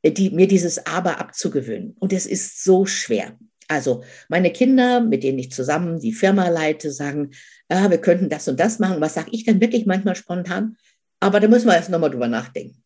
die, 0.04 0.28
mir 0.28 0.46
dieses 0.46 0.84
Aber 0.84 1.18
abzugewöhnen. 1.18 1.96
Und 1.98 2.12
es 2.12 2.26
ist 2.26 2.62
so 2.62 2.84
schwer. 2.84 3.38
Also 3.66 4.04
meine 4.28 4.52
Kinder, 4.52 5.00
mit 5.00 5.22
denen 5.22 5.38
ich 5.38 5.50
zusammen 5.50 5.98
die 5.98 6.12
Firma 6.12 6.50
leite, 6.50 6.92
sagen, 6.92 7.30
ah, 7.70 7.88
wir 7.88 8.02
könnten 8.02 8.28
das 8.28 8.46
und 8.48 8.60
das 8.60 8.80
machen. 8.80 9.00
Was 9.00 9.14
sage 9.14 9.30
ich 9.32 9.46
dann 9.46 9.58
wirklich 9.62 9.86
manchmal 9.86 10.14
spontan? 10.14 10.76
Aber 11.20 11.40
da 11.40 11.48
müssen 11.48 11.68
wir 11.68 11.74
erst 11.74 11.88
nochmal 11.88 12.10
drüber 12.10 12.28
nachdenken. 12.28 12.84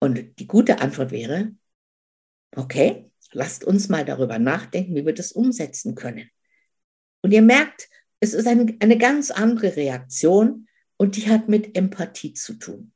Und 0.00 0.36
die 0.40 0.48
gute 0.48 0.80
Antwort 0.80 1.12
wäre, 1.12 1.52
okay, 2.56 3.08
lasst 3.30 3.62
uns 3.62 3.88
mal 3.88 4.04
darüber 4.04 4.40
nachdenken, 4.40 4.96
wie 4.96 5.06
wir 5.06 5.14
das 5.14 5.30
umsetzen 5.30 5.94
können. 5.94 6.28
Und 7.22 7.30
ihr 7.30 7.42
merkt, 7.42 7.88
es 8.18 8.34
ist 8.34 8.48
eine, 8.48 8.74
eine 8.80 8.98
ganz 8.98 9.30
andere 9.30 9.76
Reaktion 9.76 10.66
und 11.00 11.16
die 11.16 11.30
hat 11.30 11.48
mit 11.48 11.78
Empathie 11.78 12.34
zu 12.34 12.58
tun. 12.58 12.92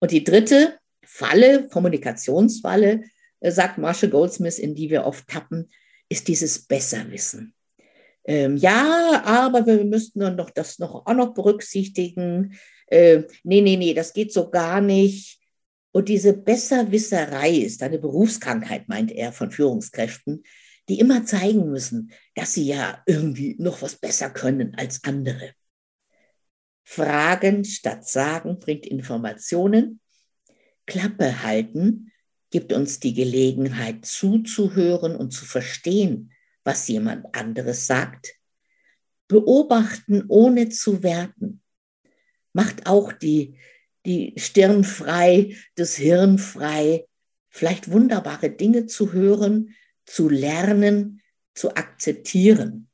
Und 0.00 0.10
die 0.10 0.22
dritte 0.22 0.78
Falle, 1.02 1.66
Kommunikationsfalle, 1.68 3.04
sagt 3.40 3.78
Marshall 3.78 4.10
Goldsmith, 4.10 4.58
in 4.58 4.74
die 4.74 4.90
wir 4.90 5.06
oft 5.06 5.26
tappen, 5.26 5.70
ist 6.10 6.28
dieses 6.28 6.66
Besserwissen. 6.66 7.54
Ähm, 8.24 8.58
ja, 8.58 9.22
aber 9.24 9.64
wir 9.64 9.82
müssten 9.82 10.20
dann 10.20 10.36
noch 10.36 10.50
das 10.50 10.78
noch 10.78 11.06
auch 11.06 11.14
noch 11.14 11.32
berücksichtigen. 11.32 12.58
Äh, 12.88 13.22
nee, 13.44 13.62
nee, 13.62 13.78
nee, 13.78 13.94
das 13.94 14.12
geht 14.12 14.34
so 14.34 14.50
gar 14.50 14.82
nicht. 14.82 15.40
Und 15.92 16.10
diese 16.10 16.34
Besserwisserei 16.34 17.52
ist 17.52 17.82
eine 17.82 17.98
Berufskrankheit, 17.98 18.90
meint 18.90 19.10
er 19.10 19.32
von 19.32 19.50
Führungskräften, 19.50 20.42
die 20.90 21.00
immer 21.00 21.24
zeigen 21.24 21.70
müssen, 21.70 22.12
dass 22.34 22.52
sie 22.52 22.66
ja 22.66 23.02
irgendwie 23.06 23.56
noch 23.58 23.80
was 23.80 23.94
besser 23.94 24.28
können 24.28 24.74
als 24.74 25.02
andere. 25.04 25.54
Fragen 26.92 27.64
statt 27.64 28.08
Sagen 28.08 28.58
bringt 28.58 28.84
Informationen. 28.84 30.00
Klappe 30.86 31.44
halten 31.44 32.10
gibt 32.50 32.72
uns 32.72 32.98
die 32.98 33.14
Gelegenheit 33.14 34.04
zuzuhören 34.04 35.14
und 35.14 35.30
zu 35.30 35.44
verstehen, 35.44 36.32
was 36.64 36.88
jemand 36.88 37.32
anderes 37.32 37.86
sagt. 37.86 38.34
Beobachten 39.28 40.24
ohne 40.26 40.68
zu 40.68 41.04
werten 41.04 41.62
macht 42.52 42.86
auch 42.86 43.12
die, 43.12 43.56
die 44.04 44.34
Stirn 44.36 44.82
frei, 44.82 45.56
das 45.76 45.94
Hirn 45.94 46.38
frei, 46.38 47.06
vielleicht 47.50 47.92
wunderbare 47.92 48.50
Dinge 48.50 48.86
zu 48.86 49.12
hören, 49.12 49.76
zu 50.06 50.28
lernen, 50.28 51.22
zu 51.54 51.76
akzeptieren. 51.76 52.89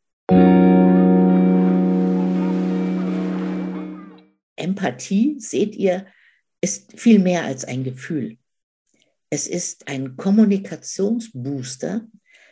Empathie, 4.76 5.36
seht 5.38 5.74
ihr, 5.74 6.06
ist 6.60 7.00
viel 7.00 7.18
mehr 7.18 7.44
als 7.44 7.64
ein 7.64 7.82
Gefühl. 7.82 8.36
Es 9.30 9.46
ist 9.46 9.88
ein 9.88 10.16
Kommunikationsbooster. 10.16 12.06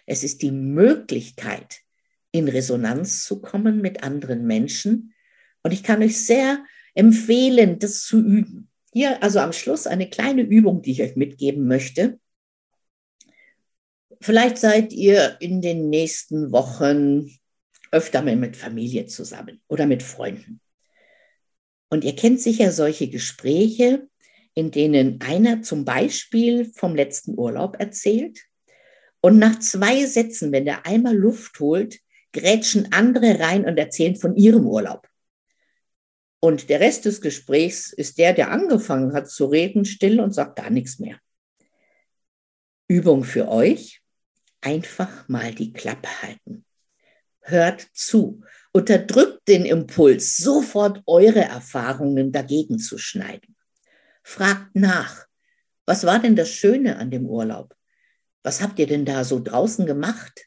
Es 0.07 0.25
ist 0.25 0.43
die 0.43 0.51
Möglichkeit, 0.51 1.81
in 2.33 2.49
Resonanz 2.49 3.25
zu 3.25 3.41
kommen 3.41 3.81
mit 3.81 4.03
anderen 4.03 4.47
Menschen. 4.47 5.15
Und 5.63 5.73
ich 5.73 5.83
kann 5.83 6.03
euch 6.03 6.25
sehr 6.25 6.65
empfehlen, 6.95 7.79
das 7.79 8.03
zu 8.03 8.21
üben. 8.21 8.71
Hier 8.93 9.23
also 9.23 9.41
am 9.41 9.53
Schluss 9.53 9.87
eine 9.87 10.09
kleine 10.09 10.43
Übung, 10.43 10.83
die 10.83 10.93
ich 10.93 11.03
euch 11.03 11.17
mitgeben 11.17 11.67
möchte. 11.67 12.19
Vielleicht 14.21 14.59
seid 14.59 14.93
ihr 14.93 15.37
in 15.41 15.61
den 15.61 15.91
nächsten 15.91 16.53
Wochen 16.53 17.31
öfter 17.91 18.23
mal 18.23 18.37
mit 18.37 18.57
Familie 18.57 19.07
zusammen 19.07 19.61
oder 19.69 19.87
mit 19.87 20.03
Freunden. 20.03 20.61
Und 21.91 22.05
ihr 22.05 22.17
kennt 22.17 22.41
sicher 22.41 22.73
solche 22.73 23.09
Gespräche, 23.09 24.09
in 24.55 24.71
denen 24.71 25.21
einer 25.21 25.63
zum 25.63 25.85
Beispiel 25.85 26.65
vom 26.75 26.95
letzten 26.95 27.39
Urlaub 27.39 27.77
erzählt 27.79 28.45
und 29.21 29.39
nach 29.39 29.59
zwei 29.59 30.05
Sätzen, 30.05 30.53
wenn 30.53 30.67
der 30.67 30.85
einmal 30.87 31.17
Luft 31.17 31.59
holt, 31.59 31.99
grätschen 32.33 32.93
andere 32.93 33.41
rein 33.41 33.65
und 33.65 33.79
erzählen 33.79 34.17
von 34.17 34.37
ihrem 34.37 34.67
Urlaub. 34.67 35.09
Und 36.41 36.69
der 36.69 36.81
Rest 36.81 37.07
des 37.07 37.23
Gesprächs 37.23 37.91
ist 37.91 38.19
der, 38.19 38.35
der 38.35 38.51
angefangen 38.51 39.15
hat 39.15 39.31
zu 39.31 39.47
reden, 39.47 39.87
still 39.87 40.21
und 40.21 40.33
sagt 40.33 40.57
gar 40.57 40.69
nichts 40.69 40.99
mehr. 40.99 41.19
Übung 42.87 43.25
für 43.25 43.49
euch, 43.49 44.03
einfach 44.61 45.27
mal 45.27 45.55
die 45.55 45.73
Klappe 45.73 46.09
halten. 46.21 46.67
Hört 47.41 47.81
zu, 47.95 48.43
unterdrückt 48.75 49.47
den 49.47 49.65
Impuls, 49.65 50.37
sofort 50.37 51.01
eure 51.07 51.43
Erfahrungen 51.43 52.33
dagegen 52.33 52.79
zu 52.79 52.99
schneiden. 52.99 53.57
Fragt 54.25 54.75
nach, 54.75 55.27
was 55.87 56.05
war 56.05 56.19
denn 56.19 56.35
das 56.35 56.51
Schöne 56.51 56.97
an 56.97 57.11
dem 57.11 57.27
Urlaub? 57.27 57.75
Was 58.43 58.61
habt 58.61 58.79
ihr 58.79 58.87
denn 58.87 59.05
da 59.05 59.23
so 59.25 59.41
draußen 59.41 59.87
gemacht? 59.87 60.47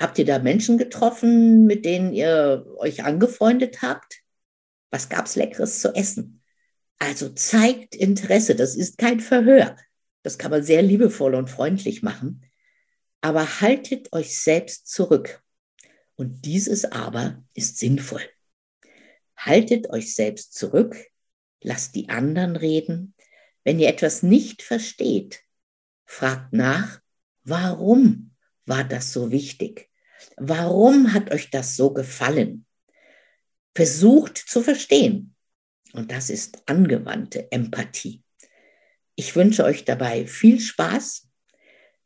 Habt 0.00 0.18
ihr 0.18 0.24
da 0.24 0.40
Menschen 0.40 0.78
getroffen, 0.78 1.66
mit 1.66 1.84
denen 1.84 2.12
ihr 2.12 2.66
euch 2.78 3.04
angefreundet 3.04 3.82
habt? 3.82 4.22
Was 4.90 5.08
gab's 5.08 5.36
Leckeres 5.36 5.80
zu 5.80 5.94
essen? 5.94 6.42
Also 6.98 7.28
zeigt 7.28 7.94
Interesse. 7.94 8.56
Das 8.56 8.74
ist 8.74 8.98
kein 8.98 9.20
Verhör. 9.20 9.76
Das 10.24 10.38
kann 10.38 10.50
man 10.50 10.64
sehr 10.64 10.82
liebevoll 10.82 11.36
und 11.36 11.50
freundlich 11.50 12.02
machen. 12.02 12.42
Aber 13.20 13.60
haltet 13.60 14.12
euch 14.12 14.40
selbst 14.40 14.88
zurück. 14.88 15.43
Und 16.16 16.44
dieses 16.44 16.84
aber 16.84 17.42
ist 17.54 17.78
sinnvoll. 17.78 18.22
Haltet 19.36 19.90
euch 19.90 20.14
selbst 20.14 20.54
zurück, 20.54 20.96
lasst 21.60 21.94
die 21.94 22.08
anderen 22.08 22.56
reden. 22.56 23.14
Wenn 23.64 23.80
ihr 23.80 23.88
etwas 23.88 24.22
nicht 24.22 24.62
versteht, 24.62 25.42
fragt 26.06 26.52
nach, 26.52 27.00
warum 27.42 28.34
war 28.66 28.84
das 28.84 29.12
so 29.12 29.30
wichtig? 29.30 29.90
Warum 30.36 31.12
hat 31.12 31.32
euch 31.32 31.50
das 31.50 31.76
so 31.76 31.92
gefallen? 31.92 32.66
Versucht 33.74 34.38
zu 34.38 34.62
verstehen. 34.62 35.34
Und 35.92 36.10
das 36.10 36.30
ist 36.30 36.68
angewandte 36.68 37.50
Empathie. 37.50 38.22
Ich 39.16 39.36
wünsche 39.36 39.64
euch 39.64 39.84
dabei 39.84 40.26
viel 40.26 40.60
Spaß. 40.60 41.28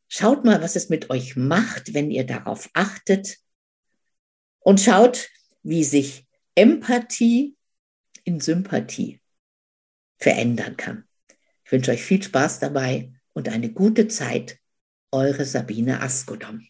Schaut 0.09 0.45
mal, 0.45 0.63
was 0.63 0.77
es 0.77 0.89
mit 0.89 1.11
euch 1.11 1.37
macht, 1.37 1.95
wenn 1.95 2.11
ihr 2.11 2.25
darauf 2.25 2.69
achtet. 2.75 3.39
Und 4.69 4.83
schaut, 4.83 5.31
wie 5.63 5.83
sich 5.83 6.27
Empathie 6.55 7.57
in 8.25 8.39
Sympathie 8.39 9.19
verändern 10.19 10.77
kann. 10.77 11.05
Ich 11.65 11.73
wünsche 11.73 11.91
euch 11.91 12.03
viel 12.03 12.23
Spaß 12.23 12.59
dabei 12.59 13.11
und 13.33 13.49
eine 13.49 13.71
gute 13.71 14.09
Zeit. 14.09 14.59
Eure 15.11 15.47
Sabine 15.47 16.03
Askodom. 16.03 16.67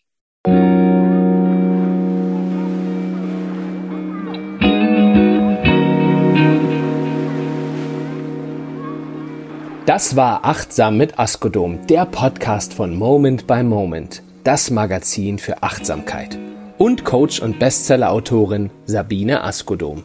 Das 9.86 10.14
war 10.14 10.44
Achtsam 10.44 10.98
mit 10.98 11.18
Askodom, 11.18 11.84
der 11.88 12.06
Podcast 12.06 12.74
von 12.74 12.94
Moment 12.94 13.48
by 13.48 13.64
Moment, 13.64 14.22
das 14.44 14.70
Magazin 14.70 15.40
für 15.40 15.64
Achtsamkeit. 15.64 16.38
Und 16.78 17.04
Coach 17.04 17.40
und 17.40 17.58
Bestseller-Autorin 17.58 18.70
Sabine 18.86 19.42
Askodom. 19.42 20.04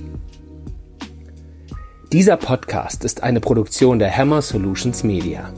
Dieser 2.13 2.37
Podcast 2.37 3.05
ist 3.05 3.23
eine 3.23 3.41
Produktion 3.41 3.99
der 3.99 4.17
Hammer 4.17 4.43
Solutions 4.43 5.03
Media. 5.03 5.53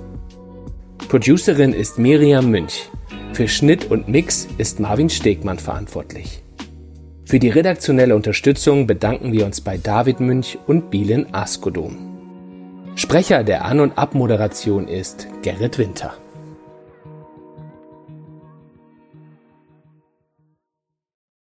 Producerin 1.09 1.73
ist 1.73 1.99
Miriam 1.99 2.51
Münch. 2.51 2.91
Für 3.33 3.49
Schnitt 3.49 3.91
und 3.91 4.09
Mix 4.09 4.47
ist 4.59 4.81
Marvin 4.81 5.11
Stegmann 5.11 5.59
verantwortlich. 5.59 6.43
Für 7.25 7.39
die 7.39 7.49
redaktionelle 7.49 8.15
Unterstützung 8.15 8.87
bedanken 8.87 9.33
wir 9.33 9.47
uns 9.47 9.61
bei 9.61 9.79
David 9.79 10.21
Münch 10.21 10.59
und 10.67 10.91
Bielen 10.91 11.35
Askodom. 11.35 12.15
Sprecher 12.97 13.43
der 13.43 13.65
An- 13.65 13.81
und 13.81 13.99
Abmoderation 13.99 14.87
ist 14.87 15.27
Gerrit 15.43 15.79
Winter. 15.79 16.15